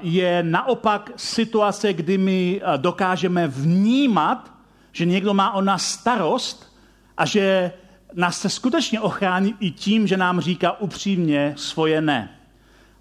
je 0.00 0.42
naopak 0.42 1.10
situace, 1.16 1.92
kdy 1.92 2.18
my 2.18 2.60
dokážeme 2.76 3.48
vnímat, 3.48 4.52
že 4.92 5.04
někdo 5.04 5.34
má 5.34 5.52
o 5.52 5.62
nás 5.62 5.84
starost 5.84 6.76
a 7.16 7.26
že 7.26 7.72
nás 8.14 8.40
se 8.40 8.48
skutečně 8.48 9.00
ochrání 9.00 9.54
i 9.60 9.70
tím, 9.70 10.06
že 10.06 10.16
nám 10.16 10.40
říká 10.40 10.80
upřímně 10.80 11.54
svoje 11.56 12.00
ne. 12.00 12.30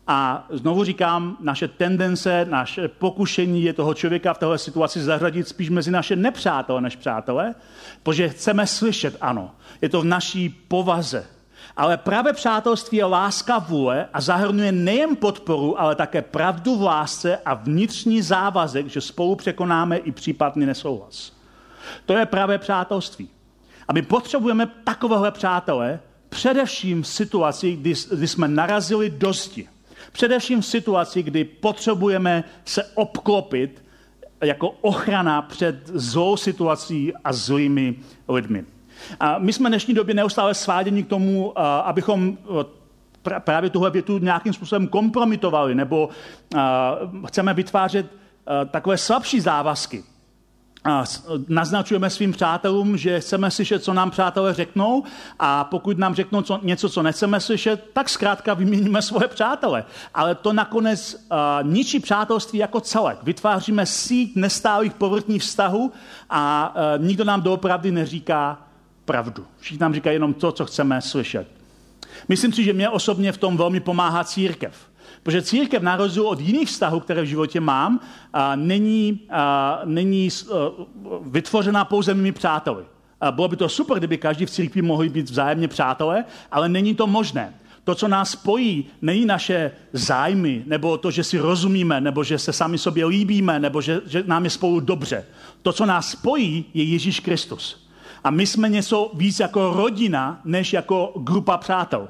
A 0.07 0.47
znovu 0.49 0.83
říkám, 0.83 1.37
naše 1.41 1.67
tendence, 1.67 2.45
naše 2.49 2.87
pokušení 2.87 3.63
je 3.63 3.73
toho 3.73 3.93
člověka 3.93 4.33
v 4.33 4.37
této 4.37 4.57
situaci 4.57 5.01
zařadit 5.01 5.47
spíš 5.47 5.69
mezi 5.69 5.91
naše 5.91 6.15
nepřátelé 6.15 6.81
než 6.81 6.95
přátelé, 6.95 7.55
protože 8.03 8.29
chceme 8.29 8.67
slyšet 8.67 9.17
ano. 9.21 9.51
Je 9.81 9.89
to 9.89 10.01
v 10.01 10.05
naší 10.05 10.49
povaze. 10.49 11.25
Ale 11.77 11.97
právě 11.97 12.33
přátelství 12.33 12.97
je 12.97 13.05
láska 13.05 13.59
vůle 13.59 14.07
a 14.13 14.21
zahrnuje 14.21 14.71
nejen 14.71 15.15
podporu, 15.15 15.81
ale 15.81 15.95
také 15.95 16.21
pravdu 16.21 16.75
v 16.75 16.81
lásce 16.81 17.37
a 17.45 17.53
vnitřní 17.53 18.21
závazek, 18.21 18.87
že 18.87 19.01
spolu 19.01 19.35
překonáme 19.35 19.97
i 19.97 20.11
případný 20.11 20.65
nesouhlas. 20.65 21.33
To 22.05 22.13
je 22.13 22.25
právě 22.25 22.57
přátelství. 22.57 23.29
A 23.87 23.93
my 23.93 24.01
potřebujeme 24.01 24.67
takovéhle 24.83 25.31
přátele, 25.31 25.99
především 26.29 27.03
v 27.03 27.07
situaci, 27.07 27.75
kdy, 27.75 27.93
kdy 28.15 28.27
jsme 28.27 28.47
narazili 28.47 29.09
dosti. 29.09 29.69
Především 30.11 30.61
v 30.61 30.65
situaci, 30.65 31.23
kdy 31.23 31.43
potřebujeme 31.43 32.43
se 32.65 32.83
obklopit 32.93 33.85
jako 34.41 34.69
ochrana 34.69 35.41
před 35.41 35.87
zlou 35.87 36.37
situací 36.37 37.13
a 37.23 37.33
zlými 37.33 37.95
lidmi. 38.27 38.65
A 39.19 39.39
my 39.39 39.53
jsme 39.53 39.69
v 39.69 39.71
dnešní 39.71 39.93
době 39.93 40.15
neustále 40.15 40.53
sváděni 40.53 41.03
k 41.03 41.07
tomu, 41.07 41.59
abychom 41.59 42.37
právě 43.39 43.69
tuhle 43.69 43.91
větu 43.91 44.17
nějakým 44.17 44.53
způsobem 44.53 44.87
kompromitovali, 44.87 45.75
nebo 45.75 46.09
chceme 47.27 47.53
vytvářet 47.53 48.05
takové 48.71 48.97
slabší 48.97 49.39
závazky 49.39 50.03
naznačujeme 51.47 52.09
svým 52.09 52.31
přátelům, 52.31 52.97
že 52.97 53.19
chceme 53.19 53.51
slyšet, 53.51 53.83
co 53.83 53.93
nám 53.93 54.11
přátelé 54.11 54.53
řeknou 54.53 55.03
a 55.39 55.63
pokud 55.63 55.97
nám 55.97 56.15
řeknou 56.15 56.41
co, 56.41 56.59
něco, 56.63 56.89
co 56.89 57.03
nechceme 57.03 57.39
slyšet, 57.39 57.89
tak 57.93 58.09
zkrátka 58.09 58.53
vyměníme 58.53 59.01
svoje 59.01 59.27
přátele. 59.27 59.85
Ale 60.13 60.35
to 60.35 60.53
nakonec 60.53 61.15
uh, 61.15 61.37
ničí 61.71 61.99
přátelství 61.99 62.59
jako 62.59 62.79
celek. 62.79 63.17
Vytváříme 63.23 63.85
síť 63.85 64.35
nestálých 64.35 64.93
povrtních 64.93 65.41
vztahů 65.41 65.91
a 66.29 66.75
uh, 66.75 67.05
nikdo 67.05 67.23
nám 67.23 67.41
doopravdy 67.41 67.91
neříká 67.91 68.64
pravdu. 69.05 69.45
Všichni 69.59 69.81
nám 69.81 69.93
říkají 69.93 70.15
jenom 70.15 70.33
to, 70.33 70.51
co 70.51 70.65
chceme 70.65 71.01
slyšet. 71.01 71.47
Myslím 72.27 72.53
si, 72.53 72.63
že 72.63 72.73
mě 72.73 72.89
osobně 72.89 73.31
v 73.31 73.37
tom 73.37 73.57
velmi 73.57 73.79
pomáhá 73.79 74.23
církev. 74.23 74.75
Protože 75.23 75.41
církev 75.41 75.83
na 75.83 75.95
rozdíl 75.95 76.27
od 76.27 76.39
jiných 76.39 76.67
vztahů, 76.67 76.99
které 76.99 77.21
v 77.21 77.25
životě 77.25 77.59
mám, 77.59 77.99
a 78.33 78.55
není, 78.55 79.19
a, 79.29 79.81
není 79.85 80.29
a, 80.29 80.55
vytvořená 81.21 81.85
pouze 81.85 82.13
mými 82.13 82.31
přáteli. 82.31 82.83
A 83.21 83.31
bylo 83.31 83.47
by 83.47 83.55
to 83.55 83.69
super, 83.69 83.97
kdyby 83.97 84.17
každý 84.17 84.45
v 84.45 84.49
církvi 84.49 84.81
mohl 84.81 85.09
být 85.09 85.29
vzájemně 85.29 85.67
přátelé, 85.67 86.25
ale 86.51 86.69
není 86.69 86.95
to 86.95 87.07
možné. 87.07 87.53
To, 87.83 87.95
co 87.95 88.07
nás 88.07 88.29
spojí, 88.31 88.85
není 89.01 89.25
naše 89.25 89.71
zájmy, 89.93 90.63
nebo 90.65 90.97
to, 90.97 91.11
že 91.11 91.23
si 91.23 91.37
rozumíme, 91.37 92.01
nebo 92.01 92.23
že 92.23 92.37
se 92.37 92.53
sami 92.53 92.77
sobě 92.77 93.05
líbíme, 93.05 93.59
nebo 93.59 93.81
že, 93.81 94.01
že 94.05 94.23
nám 94.27 94.43
je 94.43 94.49
spolu 94.49 94.79
dobře. 94.79 95.25
To, 95.61 95.73
co 95.73 95.85
nás 95.85 96.11
spojí, 96.11 96.65
je 96.73 96.83
Ježíš 96.83 97.19
Kristus. 97.19 97.84
A 98.25 98.29
my 98.29 98.47
jsme 98.47 98.69
něco 98.69 99.11
víc 99.13 99.39
jako 99.39 99.73
rodina, 99.73 100.41
než 100.45 100.73
jako 100.73 101.13
grupa 101.15 101.57
přátel. 101.57 102.09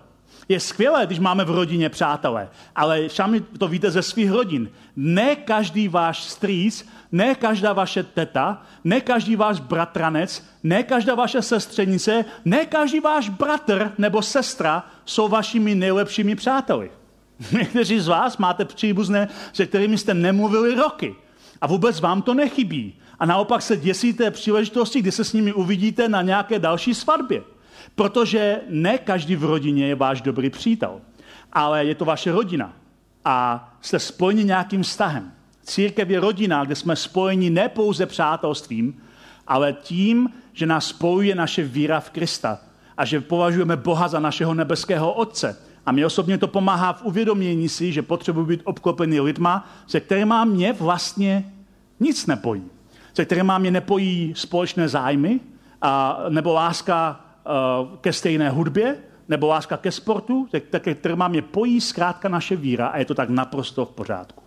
Je 0.50 0.60
skvělé, 0.60 1.06
když 1.06 1.20
máme 1.20 1.46
v 1.46 1.50
rodině 1.50 1.90
přátelé, 1.90 2.50
ale 2.76 3.10
sami 3.10 3.42
to 3.42 3.68
víte 3.68 3.92
ze 3.92 4.02
svých 4.02 4.32
rodin. 4.32 4.70
Ne 4.96 5.36
každý 5.36 5.88
váš 5.88 6.24
strýc, 6.24 6.88
ne 7.12 7.36
každá 7.36 7.74
vaše 7.74 8.04
teta, 8.04 8.62
ne 8.84 9.02
každý 9.02 9.36
váš 9.36 9.60
bratranec, 9.60 10.46
ne 10.64 10.84
každá 10.84 11.16
vaše 11.16 11.42
sestřenice, 11.42 12.26
ne 12.46 12.66
každý 12.66 13.00
váš 13.00 13.30
bratr 13.30 13.92
nebo 13.98 14.22
sestra 14.22 14.88
jsou 15.06 15.28
vašimi 15.28 15.76
nejlepšími 15.76 16.36
přáteli. 16.36 16.92
Někteří 17.52 18.00
z 18.00 18.08
vás 18.08 18.38
máte 18.38 18.66
příbuzné, 18.66 19.28
se 19.54 19.66
kterými 19.66 19.98
jste 19.98 20.14
nemluvili 20.14 20.76
roky. 20.76 21.16
A 21.62 21.68
vůbec 21.68 22.00
vám 22.00 22.22
to 22.22 22.34
nechybí. 22.34 22.94
A 23.20 23.26
naopak 23.26 23.62
se 23.62 23.78
děsíte 23.78 24.32
příležitosti, 24.32 25.00
kdy 25.00 25.12
se 25.12 25.24
s 25.24 25.34
nimi 25.34 25.54
uvidíte 25.54 26.10
na 26.10 26.22
nějaké 26.22 26.60
další 26.60 26.94
svatbě. 26.94 27.42
Protože 27.96 28.62
ne 28.70 28.98
každý 28.98 29.36
v 29.36 29.44
rodině 29.44 29.88
je 29.88 29.96
váš 29.96 30.22
dobrý 30.22 30.50
přítel, 30.50 31.02
ale 31.54 31.86
je 31.86 31.96
to 31.96 32.06
vaše 32.06 32.32
rodina 32.32 32.74
a 33.26 33.70
jste 33.82 34.00
spojeni 34.00 34.44
nějakým 34.44 34.84
vztahem. 34.84 35.32
Církev 35.64 36.10
je 36.10 36.20
rodina, 36.20 36.64
kde 36.64 36.76
jsme 36.76 36.96
spojeni 36.96 37.50
ne 37.50 37.70
pouze 37.70 38.06
přátelstvím, 38.06 39.02
ale 39.48 39.74
tím, 39.74 40.30
že 40.54 40.66
nás 40.66 40.88
spojuje 40.88 41.36
naše 41.36 41.64
víra 41.64 42.00
v 42.00 42.10
Krista 42.10 42.60
a 42.98 43.06
že 43.06 43.22
považujeme 43.22 43.78
Boha 43.78 44.08
za 44.08 44.20
našeho 44.20 44.54
nebeského 44.54 45.14
Otce. 45.14 45.58
A 45.86 45.92
mě 45.92 46.06
osobně 46.06 46.38
to 46.38 46.48
pomáhá 46.48 46.94
v 46.94 47.06
uvědomění 47.06 47.70
si, 47.70 47.92
že 47.92 48.02
potřebuji 48.02 48.46
být 48.46 48.62
obklopený 48.64 49.20
lidma, 49.20 49.70
se 49.88 50.00
kterými 50.00 50.36
mě 50.46 50.74
vlastně 50.74 51.54
nic 52.00 52.26
nepojí. 52.26 52.64
Se 53.16 53.26
kterými 53.26 53.54
mě 53.58 53.72
nepojí 53.72 54.34
společné 54.36 54.90
zájmy, 54.90 55.40
a, 55.82 56.20
nebo 56.30 56.54
láska 56.54 57.26
Eh, 57.46 57.98
ke 58.02 58.14
stejné 58.14 58.50
hudbě, 58.50 58.98
nebo 59.28 59.48
láska 59.48 59.78
ke 59.78 59.92
sportu, 59.92 60.48
také 60.70 60.96
trvá 60.96 61.28
mě 61.28 61.42
pojí 61.42 61.82
zkrátka 61.82 62.30
naše 62.30 62.56
víra 62.56 62.88
a 62.88 62.98
je 62.98 63.06
to 63.06 63.16
tak 63.16 63.30
naprosto 63.30 63.86
v 63.86 63.90
pořádku. 63.90 64.44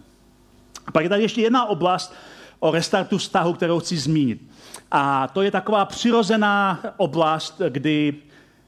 A 0.87 0.91
pak 0.91 1.03
je 1.03 1.09
tady 1.09 1.23
ještě 1.23 1.41
jedna 1.41 1.67
oblast 1.67 2.15
o 2.59 2.71
restartu 2.71 3.19
vztahu, 3.19 3.53
kterou 3.53 3.81
chci 3.81 3.97
zmínit. 3.97 4.43
A 4.91 5.29
to 5.29 5.43
je 5.43 5.51
taková 5.51 5.85
přirozená 5.85 6.81
oblast, 6.97 7.61
kdy 7.69 8.15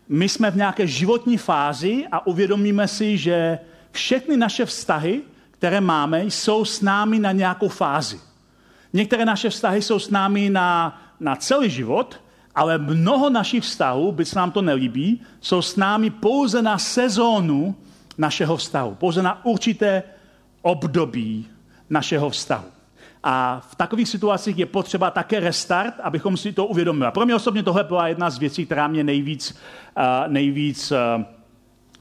my 0.08 0.28
jsme 0.28 0.50
v 0.50 0.56
nějaké 0.56 0.86
životní 0.86 1.36
fázi 1.36 2.06
a 2.12 2.26
uvědomíme 2.26 2.88
si, 2.88 3.18
že 3.18 3.58
všechny 3.90 4.36
naše 4.36 4.66
vztahy, 4.66 5.22
které 5.50 5.80
máme, 5.80 6.24
jsou 6.24 6.64
s 6.64 6.80
námi 6.80 7.18
na 7.18 7.32
nějakou 7.32 7.68
fázi. 7.68 8.20
Některé 8.92 9.24
naše 9.24 9.50
vztahy 9.50 9.82
jsou 9.82 9.98
s 9.98 10.10
námi 10.10 10.50
na, 10.50 11.00
na 11.20 11.36
celý 11.36 11.70
život, 11.70 12.20
ale 12.54 12.78
mnoho 12.78 13.30
našich 13.30 13.64
vztahů, 13.64 14.12
byť 14.12 14.28
se 14.28 14.38
nám 14.38 14.50
to 14.50 14.62
nelíbí, 14.62 15.20
jsou 15.40 15.62
s 15.62 15.76
námi 15.76 16.10
pouze 16.10 16.62
na 16.62 16.78
sezónu 16.78 17.74
našeho 18.18 18.56
vztahu, 18.56 18.94
pouze 18.94 19.22
na 19.22 19.44
určité 19.44 20.02
období 20.62 21.46
našeho 21.90 22.30
vztahu. 22.30 22.66
A 23.22 23.60
v 23.70 23.74
takových 23.74 24.08
situacích 24.08 24.58
je 24.58 24.66
potřeba 24.66 25.10
také 25.10 25.40
restart, 25.40 25.94
abychom 26.02 26.36
si 26.36 26.52
to 26.52 26.66
uvědomili. 26.66 27.10
Pro 27.12 27.24
mě 27.24 27.34
osobně 27.34 27.62
tohle 27.62 27.84
byla 27.84 28.08
jedna 28.08 28.30
z 28.30 28.38
věcí, 28.38 28.66
která 28.66 28.88
mě 28.88 29.04
nejvíc, 29.04 29.58
uh, 29.96 30.32
nejvíc 30.32 30.92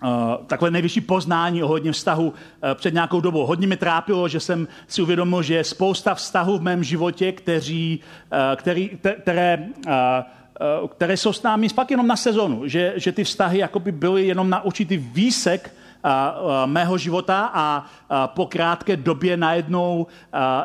Uh, 0.03 0.45
takové 0.47 0.71
nejvyšší 0.71 1.01
poznání 1.01 1.63
ohledně 1.63 1.91
vztahu 1.91 2.27
uh, 2.27 2.33
před 2.73 2.93
nějakou 2.93 3.21
dobou. 3.21 3.45
Hodně 3.45 3.67
mi 3.67 3.77
trápilo, 3.77 4.27
že 4.27 4.39
jsem 4.39 4.67
si 4.87 5.01
uvědomil, 5.01 5.41
že 5.41 5.55
je 5.55 5.63
spousta 5.63 6.15
vztahů 6.15 6.57
v 6.57 6.61
mém 6.61 6.83
životě, 6.83 7.31
kteří, 7.31 7.99
uh, 8.31 8.37
který, 8.55 8.89
te, 9.01 9.11
které 9.11 9.67
které 10.89 11.17
jsou 11.17 11.33
s 11.33 11.43
námi 11.43 11.69
fakt 11.69 11.91
jenom 11.91 12.07
na 12.07 12.15
sezonu, 12.15 12.67
že, 12.67 12.93
že 12.95 13.11
ty 13.11 13.23
vztahy 13.23 13.57
jakoby 13.57 13.91
byly 13.91 14.27
jenom 14.27 14.49
na 14.49 14.61
určitý 14.61 14.97
výsek 14.97 15.73
mého 16.65 16.97
života 16.97 17.51
a 17.53 17.85
po 18.25 18.45
krátké 18.45 18.97
době 18.97 19.37
najednou, 19.37 20.07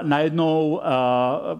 najednou 0.02 0.80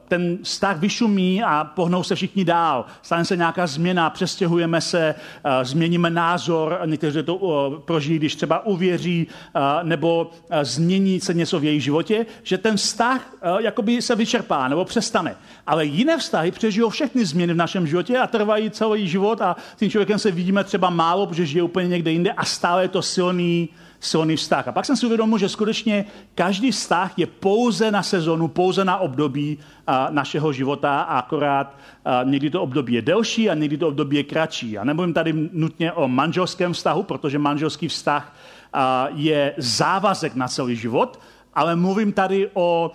ten 0.09 0.39
vztah 0.43 0.79
vyšumí 0.79 1.43
a 1.43 1.65
pohnou 1.65 2.03
se 2.03 2.15
všichni 2.15 2.45
dál. 2.45 2.85
Stane 3.03 3.25
se 3.25 3.37
nějaká 3.37 3.67
změna, 3.67 4.11
přestěhujeme 4.11 4.81
se, 4.81 5.15
změníme 5.63 6.11
názor, 6.11 6.81
někteří 6.85 7.23
to 7.23 7.83
prožijí, 7.85 8.19
když 8.19 8.37
třeba 8.37 8.67
uvěří 8.67 9.27
nebo 9.83 10.31
změní 10.63 11.21
se 11.21 11.35
něco 11.35 11.61
v 11.61 11.65
jejich 11.65 11.83
životě, 11.83 12.27
že 12.43 12.59
ten 12.59 12.77
vztah 12.77 13.21
jakoby 13.59 14.03
se 14.03 14.15
vyčerpá 14.15 14.69
nebo 14.69 14.85
přestane. 14.85 15.37
Ale 15.67 15.85
jiné 15.85 16.19
vztahy 16.19 16.51
přežijou 16.51 16.91
všechny 16.91 17.25
změny 17.25 17.53
v 17.53 17.57
našem 17.57 17.87
životě 17.87 18.19
a 18.19 18.27
trvají 18.27 18.71
celý 18.71 19.09
život 19.09 19.41
a 19.41 19.57
tím 19.77 19.91
člověkem 19.91 20.19
se 20.19 20.31
vidíme 20.31 20.65
třeba 20.65 20.91
málo, 20.91 21.27
protože 21.27 21.47
žije 21.47 21.63
úplně 21.63 21.89
někde 21.89 22.11
jinde 22.11 22.33
a 22.33 22.45
stále 22.45 22.83
je 22.83 22.89
to 22.89 23.03
silný, 23.03 23.63
silný 24.05 24.37
vztah. 24.37 24.69
A 24.69 24.73
pak 24.73 24.85
jsem 24.85 24.97
si 24.97 25.07
uvědomil, 25.07 25.38
že 25.38 25.49
skutečně 25.49 26.05
každý 26.35 26.71
vztah 26.71 27.19
je 27.19 27.27
pouze 27.27 27.90
na 27.90 28.03
sezonu, 28.03 28.49
pouze 28.49 28.85
na 28.85 28.97
období 28.97 29.59
našeho 30.11 30.53
života 30.53 31.01
a 31.01 31.19
akorát 31.19 31.77
někdy 32.25 32.51
to 32.51 32.62
období 32.62 32.93
je 32.93 33.03
delší 33.03 33.51
a 33.51 33.55
někdy 33.55 33.79
to 33.79 33.88
období 33.88 34.17
je 34.17 34.23
kratší. 34.23 34.79
A 34.79 34.85
nemluvím 34.85 35.14
tady 35.14 35.33
nutně 35.53 35.93
o 35.93 36.09
manželském 36.09 36.73
vztahu, 36.73 37.03
protože 37.03 37.38
manželský 37.38 37.88
vztah 37.88 38.37
je 39.14 39.55
závazek 39.57 40.35
na 40.35 40.49
celý 40.49 40.77
život, 40.77 41.21
ale 41.55 41.77
mluvím 41.77 42.12
tady 42.12 42.51
o, 42.55 42.90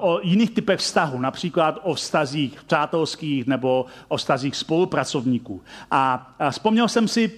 o 0.00 0.20
jiných 0.22 0.50
typech 0.50 0.80
vztahů, 0.80 1.20
například 1.20 1.78
o 1.82 1.94
vztazích 1.94 2.64
přátelských 2.64 3.46
nebo 3.46 3.86
o 4.08 4.16
vztazích 4.16 4.56
spolupracovníků. 4.56 5.62
A, 5.90 6.32
a 6.38 6.50
vzpomněl 6.50 6.88
jsem 6.88 7.08
si 7.08 7.32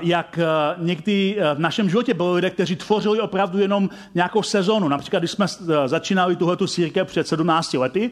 jak 0.00 0.38
eh, 0.38 0.46
někdy 0.78 1.36
eh, 1.38 1.54
v 1.54 1.58
našem 1.58 1.90
životě 1.90 2.14
byli 2.14 2.32
lidé, 2.32 2.50
kteří 2.50 2.76
tvořili 2.76 3.20
opravdu 3.20 3.58
jenom 3.58 3.90
nějakou 4.14 4.42
sezónu. 4.42 4.88
Například, 4.88 5.18
když 5.18 5.30
jsme 5.30 5.46
eh, 5.46 5.88
začínali 5.88 6.36
tuhletu 6.36 6.66
církev 6.66 7.06
před 7.06 7.28
17 7.28 7.72
lety, 7.72 8.10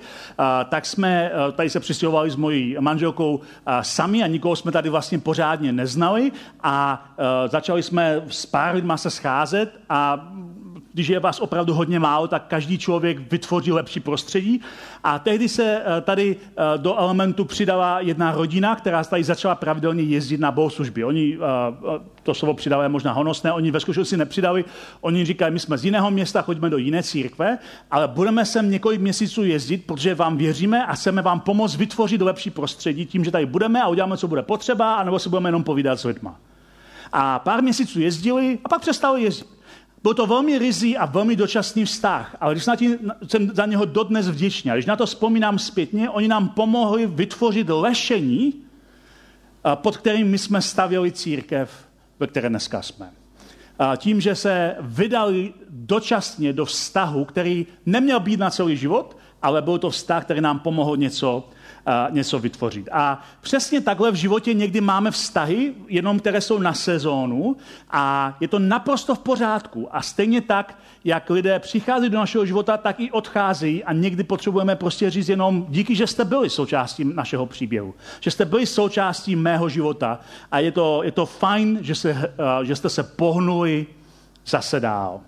tak 0.68 0.86
jsme 0.86 1.32
tady 1.52 1.70
se 1.70 1.80
přistěhovali 1.80 2.30
s 2.30 2.36
mojí 2.36 2.76
manželkou 2.80 3.40
sami 3.82 4.22
a 4.22 4.26
nikoho 4.26 4.56
jsme 4.56 4.72
tady 4.72 4.88
vlastně 4.88 5.18
pořádně 5.18 5.72
neznali 5.72 6.32
a 6.62 7.04
začali 7.46 7.82
jsme 7.82 8.22
s 8.28 8.46
pár 8.46 8.74
lidma 8.74 8.96
se 8.96 9.10
scházet 9.10 9.80
a 9.88 10.28
když 10.92 11.08
je 11.08 11.20
vás 11.20 11.40
opravdu 11.40 11.74
hodně 11.74 12.00
málo, 12.00 12.28
tak 12.28 12.46
každý 12.48 12.78
člověk 12.78 13.32
vytvoří 13.32 13.72
lepší 13.72 14.00
prostředí. 14.00 14.60
A 15.04 15.18
tehdy 15.18 15.48
se 15.48 15.82
eh, 15.84 16.00
tady 16.00 16.36
eh, 16.36 16.78
do 16.78 16.96
elementu 16.96 17.44
přidala 17.44 18.00
jedna 18.00 18.32
rodina, 18.32 18.76
která 18.76 19.04
tady 19.04 19.24
začala 19.24 19.54
pravidelně 19.54 20.02
jezdit 20.02 20.40
na 20.40 20.50
bohoslužby. 20.50 21.04
Oni, 21.04 21.38
eh, 21.38 22.00
to 22.22 22.34
slovo 22.34 22.54
přidali 22.54 22.84
je 22.84 22.88
možná 22.88 23.12
honosné, 23.12 23.52
oni 23.52 23.70
ve 23.70 23.80
si 23.80 24.16
nepřidali, 24.16 24.64
oni 25.00 25.24
říkají, 25.24 25.52
my 25.52 25.60
jsme 25.60 25.78
z 25.78 25.84
jiného 25.84 26.10
města, 26.10 26.42
chodíme 26.42 26.70
do 26.70 26.78
jiné 26.78 27.02
církve, 27.02 27.58
ale 27.90 28.08
budeme 28.08 28.44
sem 28.44 28.70
několik 28.70 29.00
měsíců 29.00 29.44
jezdit, 29.44 29.86
protože 29.86 30.14
vám 30.14 30.36
věříme 30.36 30.86
a 30.86 30.94
chceme 30.94 31.22
vám 31.22 31.40
pomoct 31.40 31.76
vytvořit 31.76 32.22
lepší 32.22 32.50
prostředí 32.50 33.06
tím, 33.06 33.24
že 33.24 33.30
tady 33.30 33.46
budeme 33.46 33.82
a 33.82 33.88
uděláme, 33.88 34.16
co 34.16 34.28
bude 34.28 34.42
potřeba, 34.42 34.94
anebo 34.94 35.18
si 35.18 35.28
budeme 35.28 35.48
jenom 35.48 35.64
povídat 35.64 36.00
s 36.00 36.04
lidma. 36.04 36.40
A 37.12 37.38
pár 37.38 37.62
měsíců 37.62 38.00
jezdili 38.00 38.58
a 38.64 38.68
pak 38.68 38.80
přestali 38.80 39.22
jezdit. 39.22 39.57
Byl 40.02 40.14
to 40.14 40.26
velmi 40.26 40.58
rizí 40.58 40.96
a 40.96 41.06
velmi 41.06 41.36
dočasný 41.36 41.84
vztah, 41.84 42.36
ale 42.40 42.54
když 42.54 42.66
na 42.66 42.76
tím, 42.76 42.98
jsem 43.28 43.50
za 43.54 43.66
něho 43.66 43.84
dodnes 43.84 44.28
vděčný. 44.28 44.70
Když 44.70 44.86
na 44.86 44.96
to 44.96 45.06
vzpomínám 45.06 45.58
zpětně, 45.58 46.10
oni 46.10 46.28
nám 46.28 46.48
pomohli 46.48 47.06
vytvořit 47.06 47.68
lešení, 47.68 48.54
pod 49.74 49.96
kterým 49.96 50.28
my 50.28 50.38
jsme 50.38 50.62
stavěli 50.62 51.12
církev, 51.12 51.88
ve 52.20 52.26
které 52.26 52.48
dneska 52.48 52.82
jsme. 52.82 53.10
Tím, 53.96 54.20
že 54.20 54.34
se 54.34 54.76
vydali 54.80 55.52
dočasně 55.68 56.52
do 56.52 56.64
vztahu, 56.64 57.24
který 57.24 57.66
neměl 57.86 58.20
být 58.20 58.40
na 58.40 58.50
celý 58.50 58.76
život, 58.76 59.16
ale 59.42 59.62
byl 59.62 59.78
to 59.78 59.90
vztah, 59.90 60.24
který 60.24 60.40
nám 60.40 60.58
pomohl 60.58 60.96
něco 60.96 61.48
něco 62.10 62.38
vytvořit. 62.38 62.88
A 62.92 63.22
přesně 63.40 63.80
takhle 63.80 64.10
v 64.10 64.14
životě 64.14 64.54
někdy 64.54 64.80
máme 64.80 65.10
vztahy, 65.10 65.74
jenom 65.88 66.18
které 66.18 66.40
jsou 66.40 66.58
na 66.58 66.74
sezónu 66.74 67.56
a 67.90 68.36
je 68.40 68.48
to 68.48 68.58
naprosto 68.58 69.14
v 69.14 69.18
pořádku. 69.18 69.88
A 69.90 70.02
stejně 70.02 70.40
tak, 70.40 70.78
jak 71.04 71.30
lidé 71.30 71.58
přichází 71.58 72.08
do 72.08 72.18
našeho 72.18 72.46
života, 72.46 72.76
tak 72.76 73.00
i 73.00 73.10
odchází 73.10 73.84
a 73.84 73.92
někdy 73.92 74.24
potřebujeme 74.24 74.76
prostě 74.76 75.10
říct 75.10 75.28
jenom 75.28 75.66
díky, 75.68 75.94
že 75.94 76.06
jste 76.06 76.24
byli 76.24 76.50
součástí 76.50 77.04
našeho 77.04 77.46
příběhu. 77.46 77.94
Že 78.20 78.30
jste 78.30 78.44
byli 78.44 78.66
součástí 78.66 79.36
mého 79.36 79.68
života 79.68 80.20
a 80.50 80.58
je 80.58 80.72
to, 80.72 81.02
je 81.02 81.12
to 81.12 81.26
fajn, 81.26 81.78
že, 81.80 81.94
se, 81.94 82.32
že 82.62 82.76
jste 82.76 82.88
se 82.88 83.02
pohnuli 83.02 83.86
zase 84.46 84.80
dál. 84.80 85.20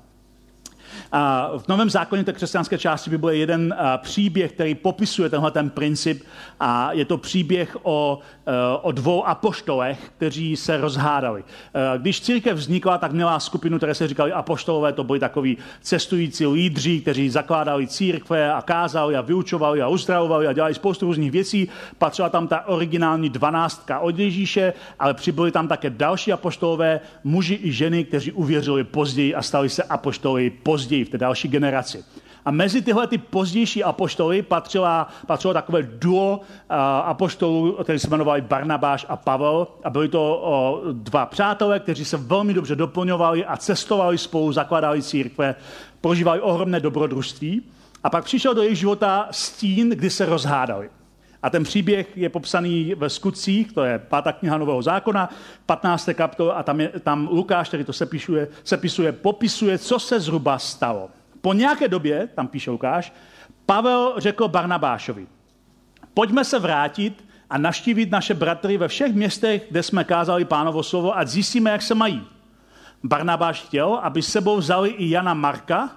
A 1.13 1.51
v 1.59 1.69
Novém 1.69 1.91
zákoně 1.91 2.25
té 2.25 2.33
křesťanské 2.33 2.79
části 2.79 3.11
Bible 3.11 3.35
je 3.35 3.39
jeden 3.39 3.75
příběh, 3.97 4.53
který 4.53 4.75
popisuje 4.75 5.29
tenhle 5.29 5.51
ten 5.51 5.71
princip 5.71 6.23
a 6.61 6.93
je 6.93 7.05
to 7.05 7.19
příběh 7.19 7.77
o, 7.83 8.19
o 8.83 8.93
dvou 8.93 9.27
apoštolech, 9.27 9.99
kteří 10.17 10.57
se 10.57 10.77
rozhádali. 10.77 11.45
E, 11.95 11.99
když 11.99 12.21
církev 12.21 12.57
vznikla, 12.57 12.99
tak 12.99 13.13
měla 13.13 13.41
skupinu, 13.41 13.77
které 13.77 13.95
se 13.95 14.09
říkali 14.09 14.33
apoštolové, 14.33 14.93
to 14.93 15.05
byli 15.05 15.19
takový 15.19 15.59
cestující 15.81 16.47
lídři, 16.47 17.01
kteří 17.01 17.31
zakládali 17.31 17.87
církve 17.87 18.53
a 18.53 18.63
kázali 18.63 19.17
a 19.17 19.21
vyučovali 19.21 19.83
a 19.83 19.89
uzdravovali 19.89 20.47
a 20.47 20.53
dělali 20.53 20.75
spoustu 20.75 21.07
různých 21.07 21.31
věcí. 21.31 21.69
Patřila 21.99 22.29
tam 22.29 22.49
ta 22.49 22.67
originální 22.67 23.31
dvanáctka 23.31 23.99
od 23.99 24.19
Ježíše, 24.19 24.73
ale 24.99 25.15
přibyli 25.15 25.51
tam 25.53 25.69
také 25.69 25.91
další 25.91 26.33
apoštolové, 26.33 27.01
muži 27.25 27.59
i 27.63 27.73
ženy, 27.73 28.05
kteří 28.05 28.33
uvěřili 28.33 28.85
později 28.85 29.35
a 29.35 29.43
stali 29.43 29.69
se 29.69 29.83
apoštoly 29.83 30.51
později, 30.51 31.05
v 31.05 31.09
té 31.09 31.19
další 31.19 31.49
generaci. 31.49 32.05
A 32.45 32.51
mezi 32.51 32.83
tyhle 32.83 33.07
ty 33.07 33.19
pozdější 33.19 33.85
apoštoly 33.85 34.43
patřila, 34.43 35.09
patřilo 35.27 35.55
takové 35.55 35.83
duo 35.83 36.37
uh, 36.37 36.77
apoštolů, 37.05 37.73
kteří 37.73 37.99
se 37.99 38.09
jmenovali 38.09 38.41
Barnabáš 38.41 39.07
a 39.09 39.17
Pavel. 39.17 39.67
A 39.85 39.91
byli 39.91 40.09
to 40.09 40.83
dva 40.93 41.27
přátelé, 41.27 41.81
kteří 41.81 42.05
se 42.05 42.17
velmi 42.17 42.55
dobře 42.55 42.77
doplňovali 42.77 43.45
a 43.45 43.57
cestovali 43.57 44.19
spolu, 44.19 44.53
zakládali 44.53 45.03
církve, 45.03 45.55
prožívali 46.01 46.41
ohromné 46.41 46.81
dobrodružství. 46.81 47.63
A 48.05 48.11
pak 48.11 48.25
přišel 48.25 48.55
do 48.55 48.63
jejich 48.63 48.79
života 48.79 49.29
stín, 49.31 49.91
kdy 49.91 50.11
se 50.11 50.27
rozhádali. 50.27 50.91
A 51.43 51.51
ten 51.51 51.65
příběh 51.65 52.17
je 52.17 52.29
popsaný 52.29 52.95
ve 52.95 53.09
skutcích, 53.09 53.73
to 53.73 53.85
je 53.85 53.99
pátá 53.99 54.33
kniha 54.33 54.59
Nového 54.59 54.83
zákona, 54.83 55.31
15. 55.67 56.09
kapitol 56.15 56.53
a 56.57 56.63
tam, 56.63 56.81
je, 56.81 56.89
tam 56.89 57.29
Lukáš, 57.33 57.69
který 57.69 57.85
to 57.85 57.93
sepisuje, 57.93 58.49
sepisuje, 58.65 59.13
popisuje, 59.13 59.79
co 59.79 59.99
se 59.99 60.21
zhruba 60.21 60.59
stalo. 60.59 61.09
Po 61.41 61.53
nějaké 61.53 61.89
době, 61.89 62.27
tam 62.27 62.49
píše 62.49 62.71
Lukáš, 62.71 63.13
Pavel 63.67 64.15
řekl 64.17 64.49
Barnabášovi, 64.49 65.27
pojďme 66.15 66.45
se 66.45 66.59
vrátit 66.59 67.25
a 67.51 67.59
naštívit 67.59 68.11
naše 68.11 68.35
bratry 68.35 68.77
ve 68.77 68.89
všech 68.89 69.15
městech, 69.15 69.67
kde 69.71 69.83
jsme 69.83 70.05
kázali 70.05 70.45
pánovo 70.45 70.83
slovo 70.83 71.19
a 71.19 71.25
zjistíme, 71.25 71.71
jak 71.71 71.83
se 71.83 71.95
mají. 71.95 72.27
Barnabáš 73.05 73.63
chtěl, 73.63 73.95
aby 74.03 74.23
sebou 74.23 74.57
vzali 74.57 74.91
i 74.91 75.11
Jana 75.11 75.35
Marka, 75.35 75.91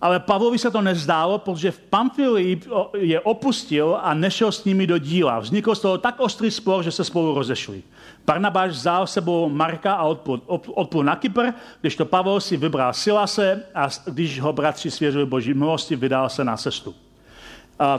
ale 0.00 0.20
Pavlovi 0.20 0.58
se 0.58 0.70
to 0.70 0.82
nezdálo, 0.82 1.38
protože 1.38 1.70
v 1.70 1.78
Pamfilii 1.78 2.60
je 2.96 3.20
opustil 3.20 3.98
a 4.02 4.14
nešel 4.14 4.52
s 4.52 4.64
nimi 4.64 4.86
do 4.86 4.98
díla. 4.98 5.38
Vznikl 5.38 5.74
z 5.74 5.80
toho 5.80 5.98
tak 5.98 6.20
ostrý 6.20 6.50
spor, 6.50 6.84
že 6.84 6.92
se 6.92 7.04
spolu 7.04 7.34
rozešli. 7.34 7.82
Barnabáš 8.26 8.70
vzal 8.70 9.06
sebou 9.06 9.48
Marka 9.48 9.94
a 9.94 10.04
odplul, 10.04 10.40
odplul 10.74 11.04
na 11.04 11.16
Kypr, 11.16 11.46
když 11.80 11.96
to 11.96 12.04
Pavel 12.04 12.40
si 12.40 12.56
vybral 12.56 12.92
Silase 12.92 13.62
a 13.74 13.88
když 14.06 14.40
ho 14.40 14.52
bratři 14.52 14.90
svěřili 14.90 15.26
boží 15.26 15.54
milosti, 15.54 15.96
vydal 15.96 16.28
se 16.28 16.44
na 16.44 16.56
cestu. 16.56 16.94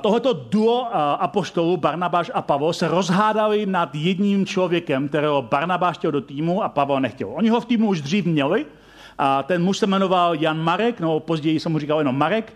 Tohoto 0.01 0.33
duo 0.33 0.87
apoštolů, 1.19 1.77
Barnabáš 1.77 2.31
a 2.33 2.41
Pavel, 2.41 2.73
se 2.73 2.87
rozhádali 2.87 3.65
nad 3.65 3.95
jedním 3.95 4.45
člověkem, 4.45 5.07
kterého 5.07 5.41
Barnabáš 5.41 5.97
chtěl 5.97 6.11
do 6.11 6.21
týmu 6.21 6.63
a 6.63 6.69
Pavel 6.69 6.99
nechtěl. 6.99 7.29
Oni 7.33 7.49
ho 7.49 7.61
v 7.61 7.65
týmu 7.65 7.87
už 7.87 8.01
dřív 8.01 8.25
měli, 8.25 8.65
a 9.17 9.43
ten 9.43 9.63
muž 9.63 9.77
se 9.77 9.87
jmenoval 9.87 10.35
Jan 10.35 10.59
Marek, 10.63 10.99
nebo 10.99 11.19
později 11.19 11.59
jsem 11.59 11.71
mu 11.71 11.79
říkal 11.79 11.99
jenom 11.99 12.17
Marek. 12.17 12.53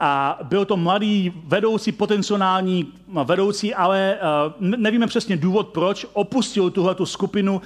A 0.00 0.38
byl 0.42 0.64
to 0.64 0.76
mladý 0.76 1.32
vedoucí, 1.44 1.92
potenciální 1.92 2.86
vedoucí, 3.24 3.74
ale 3.74 4.18
uh, 4.60 4.66
nevíme 4.78 5.06
přesně 5.06 5.36
důvod, 5.36 5.68
proč 5.68 6.06
opustil 6.12 6.70
tuhle 6.70 6.96
skupinu. 7.04 7.62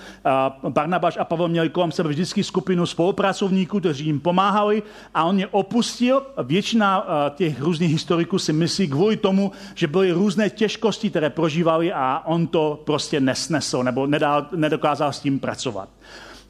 Uh, 0.63 0.71
Barnabáš 0.71 1.17
a 1.21 1.25
Pavel 1.25 1.49
měli 1.49 1.69
kolem 1.69 1.93
sebe 1.93 2.09
vždycky 2.09 2.45
skupinu 2.45 2.87
spolupracovníků, 2.87 3.81
kteří 3.81 4.07
jim 4.07 4.21
pomáhali 4.21 4.83
a 5.15 5.25
on 5.25 5.39
je 5.39 5.47
opustil. 5.47 6.23
Většina 6.43 7.01
uh, 7.01 7.07
těch 7.35 7.61
různých 7.61 7.93
historiků 7.93 8.39
si 8.39 8.53
myslí 8.53 8.89
kvůli 8.89 9.17
tomu, 9.17 9.53
že 9.75 9.87
byly 9.87 10.13
různé 10.13 10.51
těžkosti, 10.51 11.11
které 11.11 11.31
prožívali 11.31 11.93
a 11.93 12.23
on 12.25 12.47
to 12.47 12.83
prostě 12.85 13.21
nesnesl 13.21 13.83
nebo 13.83 14.09
nedokázal 14.53 15.13
s 15.13 15.21
tím 15.21 15.41
pracovat. 15.41 15.89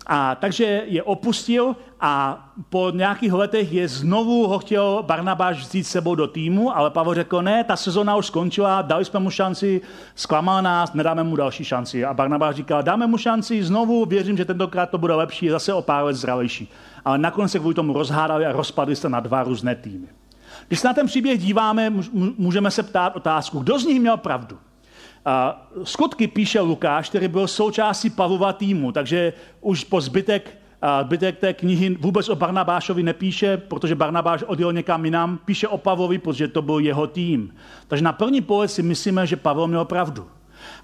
A 0.06 0.34
takže 0.34 0.82
je 0.86 1.02
opustil 1.02 1.76
a 2.00 2.44
po 2.68 2.90
nějakých 2.94 3.32
letech 3.32 3.72
je 3.72 3.88
znovu 3.88 4.46
ho 4.46 4.58
chtěl 4.58 5.02
Barnabáš 5.06 5.58
vzít 5.60 5.84
sebou 5.84 6.14
do 6.14 6.26
týmu, 6.26 6.76
ale 6.76 6.90
Pavel 6.90 7.14
řekl, 7.14 7.42
ne, 7.42 7.64
ta 7.64 7.76
sezona 7.76 8.16
už 8.16 8.26
skončila, 8.26 8.82
dali 8.82 9.04
jsme 9.04 9.20
mu 9.20 9.30
šanci, 9.30 9.80
zklamal 10.14 10.62
nás, 10.62 10.94
nedáme 10.94 11.22
mu 11.22 11.36
další 11.36 11.64
šanci. 11.64 12.04
A 12.04 12.14
Barnabáš 12.14 12.56
říkal, 12.56 12.82
dáme 12.82 13.06
mu 13.06 13.18
šanci 13.18 13.64
znovu, 13.64 14.04
věřím, 14.04 14.36
že 14.36 14.44
tentokrát 14.44 14.90
to 14.90 14.98
bude 14.98 15.14
lepší, 15.14 15.48
zase 15.48 15.74
o 15.74 15.82
pár 15.82 16.04
let 16.04 16.14
zdravější. 16.14 16.70
Ale 17.04 17.18
nakonec 17.18 17.52
se 17.52 17.58
kvůli 17.58 17.74
tomu 17.74 17.92
rozhádali 17.92 18.46
a 18.46 18.52
rozpadli 18.52 18.96
se 18.96 19.08
na 19.08 19.20
dva 19.20 19.42
různé 19.42 19.74
týmy. 19.74 20.06
Když 20.68 20.80
se 20.80 20.88
na 20.88 20.94
ten 20.94 21.06
příběh 21.06 21.38
díváme, 21.40 21.92
můžeme 22.38 22.70
se 22.70 22.82
ptát 22.82 23.16
otázku, 23.16 23.58
kdo 23.58 23.78
z 23.78 23.84
nich 23.84 24.00
měl 24.00 24.16
pravdu. 24.16 24.58
Skutky 25.82 26.26
píše 26.26 26.60
Lukáš, 26.60 27.08
který 27.08 27.28
byl 27.28 27.48
součástí 27.48 28.10
Pavlova 28.10 28.52
týmu, 28.52 28.92
takže 28.92 29.32
už 29.60 29.84
po 29.84 30.00
zbytek, 30.00 30.58
zbytek 31.02 31.38
té 31.38 31.52
knihy 31.52 31.96
vůbec 32.00 32.28
o 32.28 32.36
Barnabášovi 32.36 33.02
nepíše, 33.02 33.56
protože 33.56 33.94
Barnabáš 33.94 34.42
odjel 34.42 34.72
někam 34.72 35.04
jinam, 35.04 35.38
píše 35.44 35.68
o 35.68 35.78
Pavlovi, 35.78 36.18
protože 36.18 36.48
to 36.48 36.62
byl 36.62 36.78
jeho 36.78 37.06
tým. 37.06 37.54
Takže 37.88 38.04
na 38.04 38.12
první 38.12 38.40
pohled 38.40 38.68
si 38.68 38.82
myslíme, 38.82 39.26
že 39.26 39.36
Pavel 39.36 39.66
měl 39.66 39.84
pravdu. 39.84 40.26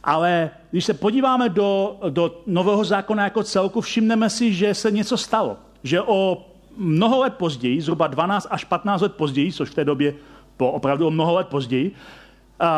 Ale 0.05 0.51
když 0.71 0.85
se 0.85 0.95
podíváme 0.95 1.49
do, 1.49 1.97
do 2.11 2.43
Nového 2.47 2.85
zákona 2.85 3.25
jako 3.25 3.43
celku, 3.43 3.81
všimneme 3.81 4.31
si, 4.31 4.53
že 4.53 4.75
se 4.75 4.91
něco 4.91 5.17
stalo. 5.17 5.57
Že 5.83 6.03
o 6.03 6.47
mnoho 6.77 7.21
let 7.21 7.35
později, 7.35 7.81
zhruba 7.81 8.07
12 8.07 8.47
až 8.51 8.65
15 8.65 9.01
let 9.01 9.15
později, 9.15 9.53
což 9.53 9.71
v 9.71 9.75
té 9.75 9.85
době 9.85 10.15
po 10.57 10.71
opravdu 10.71 11.07
o 11.07 11.11
mnoho 11.11 11.35
let 11.35 11.47
později, 11.47 11.95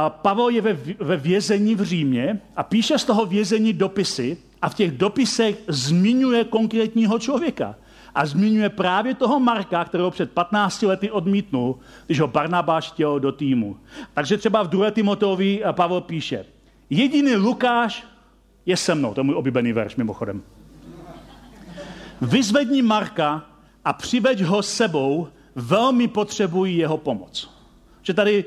Pavel 0.09 0.49
je 0.49 0.61
ve, 0.61 0.79
ve 0.99 1.17
vězení 1.17 1.75
v 1.75 1.83
Římě 1.83 2.41
a 2.57 2.63
píše 2.63 2.99
z 2.99 3.05
toho 3.05 3.27
vězení 3.27 3.73
dopisy 3.73 4.37
a 4.63 4.69
v 4.69 4.75
těch 4.75 4.91
dopisech 4.91 5.59
zmiňuje 5.69 6.45
konkrétního 6.45 7.19
člověka. 7.19 7.75
A 8.15 8.27
zmiňuje 8.27 8.69
právě 8.69 9.15
toho 9.15 9.41
Marka, 9.41 9.85
kterého 9.85 10.11
před 10.11 10.31
15 10.31 10.83
lety 10.83 11.11
odmítnul, 11.11 11.79
když 12.07 12.21
ho 12.21 12.27
Barnabáš 12.27 12.91
chtěl 12.91 13.21
do 13.21 13.33
týmu. 13.33 13.77
Takže 14.15 14.39
třeba 14.39 14.63
v 14.63 14.69
2. 14.69 14.91
Timoteovi 14.91 15.63
Pavel 15.73 16.01
píše, 16.01 16.45
jediný 16.91 17.37
Lukáš 17.37 18.07
je 18.67 18.77
se 18.77 18.95
mnou, 18.95 19.15
to 19.15 19.21
je 19.21 19.25
můj 19.25 19.35
oblíbený 19.35 19.73
verš 19.73 19.97
mimochodem. 19.97 20.43
Vyzvedni 22.21 22.83
Marka 22.83 23.45
a 23.85 23.93
přiveď 23.93 24.43
ho 24.43 24.63
sebou, 24.63 25.29
velmi 25.55 26.09
potřebují 26.09 26.77
jeho 26.77 26.97
pomoc. 26.97 27.51
Že 28.03 28.15
tady 28.15 28.45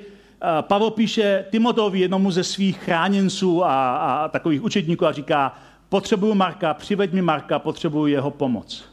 Pavel 0.61 0.91
píše 0.91 1.45
Timotovi, 1.51 1.99
jednomu 1.99 2.31
ze 2.31 2.43
svých 2.43 2.77
chráněnců 2.77 3.65
a, 3.65 3.97
a 3.97 4.27
takových 4.27 4.63
učetníků 4.63 5.05
a 5.05 5.11
říká, 5.11 5.55
potřebuju 5.89 6.35
Marka, 6.35 6.73
přiveď 6.73 7.13
mi 7.13 7.21
Marka, 7.21 7.59
potřebuju 7.59 8.05
jeho 8.05 8.31
pomoc. 8.31 8.85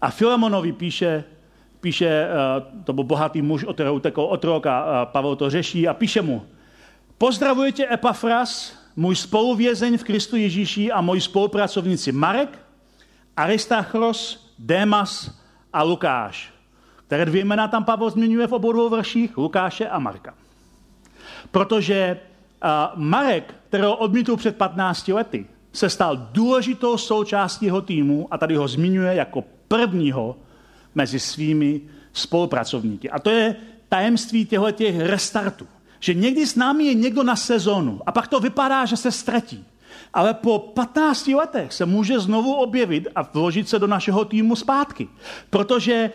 A 0.00 0.10
Filemonovi 0.10 0.72
píše, 0.72 1.24
píše, 1.80 2.06
e, 2.06 2.28
to 2.84 2.92
byl 2.92 3.04
bohatý 3.04 3.42
muž, 3.42 3.64
od 3.64 3.72
kterého 3.72 3.94
utekl 3.94 4.20
otrok 4.20 4.66
a 4.66 5.04
Pavel 5.04 5.36
to 5.36 5.50
řeší 5.50 5.88
a 5.88 5.94
píše 5.94 6.22
mu, 6.22 6.42
pozdravuje 7.18 7.72
tě 7.72 7.88
Epafras, 7.92 8.78
můj 8.96 9.16
spoluvězeň 9.16 9.98
v 9.98 10.04
Kristu 10.04 10.36
Ježíši 10.36 10.92
a 10.92 11.00
můj 11.00 11.20
spolupracovníci 11.20 12.12
Marek, 12.12 12.58
Aristachros, 13.36 14.50
Démas 14.58 15.40
a 15.72 15.82
Lukáš. 15.82 16.52
Které 17.06 17.24
dvě 17.24 17.44
jména 17.44 17.68
tam 17.68 17.84
Pavel 17.84 18.10
zmiňuje 18.10 18.46
v 18.46 18.52
obou 18.52 18.72
dvou 18.72 18.88
vrších, 18.88 19.36
Lukáše 19.36 19.88
a 19.88 19.98
Marka. 19.98 20.34
Protože 21.50 22.20
Marek, 22.94 23.54
kterého 23.68 23.96
odmítl 23.96 24.36
před 24.36 24.56
15 24.56 25.08
lety, 25.08 25.46
se 25.72 25.90
stal 25.90 26.28
důležitou 26.32 26.96
součástí 26.96 27.66
jeho 27.66 27.80
týmu 27.80 28.28
a 28.30 28.38
tady 28.38 28.56
ho 28.56 28.68
zmiňuje 28.68 29.14
jako 29.14 29.44
prvního 29.68 30.36
mezi 30.94 31.20
svými 31.20 31.80
spolupracovníky. 32.12 33.10
A 33.10 33.18
to 33.18 33.30
je 33.30 33.56
tajemství 33.88 34.46
těchto 34.46 34.70
těch 34.70 35.00
restartů. 35.00 35.66
Že 36.00 36.14
někdy 36.14 36.46
s 36.46 36.56
námi 36.56 36.84
je 36.84 36.94
někdo 36.94 37.22
na 37.22 37.36
sezónu 37.36 38.00
a 38.06 38.12
pak 38.12 38.28
to 38.28 38.40
vypadá, 38.40 38.84
že 38.84 38.96
se 38.96 39.12
ztratí. 39.12 39.64
Ale 40.14 40.34
po 40.34 40.58
15 40.58 41.28
letech 41.28 41.72
se 41.72 41.86
může 41.86 42.20
znovu 42.20 42.54
objevit 42.54 43.08
a 43.14 43.22
vložit 43.22 43.68
se 43.68 43.78
do 43.78 43.86
našeho 43.86 44.24
týmu 44.24 44.56
zpátky. 44.56 45.08
Protože 45.50 46.10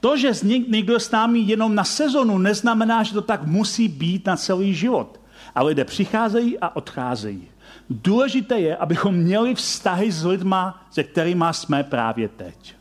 to, 0.00 0.16
že 0.16 0.32
někdo 0.68 1.00
s 1.00 1.10
námi 1.10 1.38
jenom 1.38 1.74
na 1.74 1.84
sezonu, 1.84 2.38
neznamená, 2.38 3.02
že 3.02 3.12
to 3.12 3.22
tak 3.22 3.46
musí 3.46 3.88
být 3.88 4.26
na 4.26 4.36
celý 4.36 4.74
život. 4.74 5.20
A 5.54 5.62
lidé 5.62 5.84
přicházejí 5.84 6.58
a 6.58 6.76
odcházejí. 6.76 7.48
Důležité 7.90 8.60
je, 8.60 8.76
abychom 8.76 9.14
měli 9.14 9.54
vztahy 9.54 10.12
s 10.12 10.24
lidma, 10.24 10.86
se 10.90 11.02
kterými 11.04 11.44
jsme 11.50 11.84
právě 11.84 12.28
teď. 12.28 12.74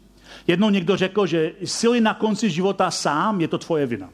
Jednou 0.47 0.69
někdo 0.69 0.97
řekl, 0.97 1.25
že 1.25 1.51
jsi 1.61 2.01
na 2.01 2.13
konci 2.13 2.49
života 2.49 2.91
sám, 2.91 3.41
je 3.41 3.47
to 3.47 3.57
tvoje 3.57 3.85
vina. 3.85 4.09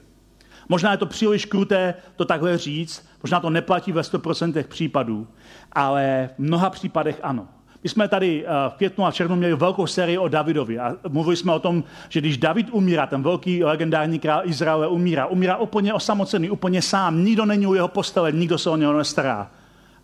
Možná 0.70 0.92
je 0.92 0.98
to 0.98 1.06
příliš 1.06 1.46
kruté 1.46 1.94
to 2.16 2.26
takhle 2.26 2.58
říct, 2.58 3.06
možná 3.24 3.40
to 3.40 3.50
neplatí 3.50 3.92
ve 3.92 4.02
100% 4.02 4.64
případů, 4.64 5.28
ale 5.72 6.30
v 6.36 6.40
mnoha 6.40 6.70
případech 6.70 7.20
ano. 7.24 7.48
My 7.84 7.90
jsme 7.90 8.08
tady 8.08 8.46
eh, 8.46 8.50
v 8.70 8.74
květnu 8.74 9.06
a 9.06 9.12
v 9.12 9.14
červnu 9.14 9.36
měli 9.36 9.56
velkou 9.56 9.88
sérii 9.88 10.18
o 10.18 10.28
Davidovi 10.28 10.80
a 10.80 10.96
mluvili 11.08 11.36
jsme 11.36 11.54
o 11.54 11.60
tom, 11.60 11.84
že 12.10 12.20
když 12.20 12.38
David 12.38 12.68
umírá, 12.72 13.08
ten 13.08 13.24
velký 13.24 13.64
legendární 13.64 14.20
král 14.20 14.42
Izraele 14.46 14.88
umírá, 14.88 15.26
umírá 15.26 15.58
úplně 15.58 15.94
osamocený, 15.94 16.50
úplně 16.50 16.82
sám, 16.82 17.24
nikdo 17.24 17.46
není 17.46 17.68
u 17.68 17.74
jeho 17.74 17.88
postele, 17.88 18.32
nikdo 18.32 18.58
se 18.58 18.70
o 18.70 18.78
něho 18.78 18.98
nestará. 18.98 19.52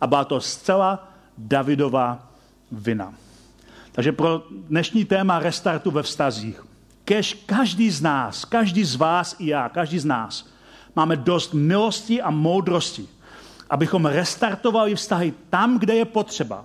A 0.00 0.06
byla 0.06 0.24
to 0.24 0.40
zcela 0.40 1.08
Davidova 1.38 2.28
vina. 2.72 3.14
Takže 3.92 4.12
pro 4.12 4.42
dnešní 4.50 5.04
téma 5.04 5.38
restartu 5.38 5.90
ve 5.90 6.02
vztazích. 6.02 6.64
Kež 7.04 7.34
každý 7.34 7.90
z 7.90 8.02
nás, 8.02 8.44
každý 8.44 8.84
z 8.84 8.96
vás 8.96 9.36
i 9.38 9.46
já, 9.46 9.68
každý 9.68 9.98
z 9.98 10.04
nás 10.04 10.48
máme 10.96 11.16
dost 11.16 11.54
milosti 11.54 12.22
a 12.22 12.30
moudrosti, 12.30 13.08
abychom 13.70 14.06
restartovali 14.06 14.94
vztahy 14.94 15.34
tam, 15.50 15.78
kde 15.78 15.94
je 15.94 16.04
potřeba 16.04 16.64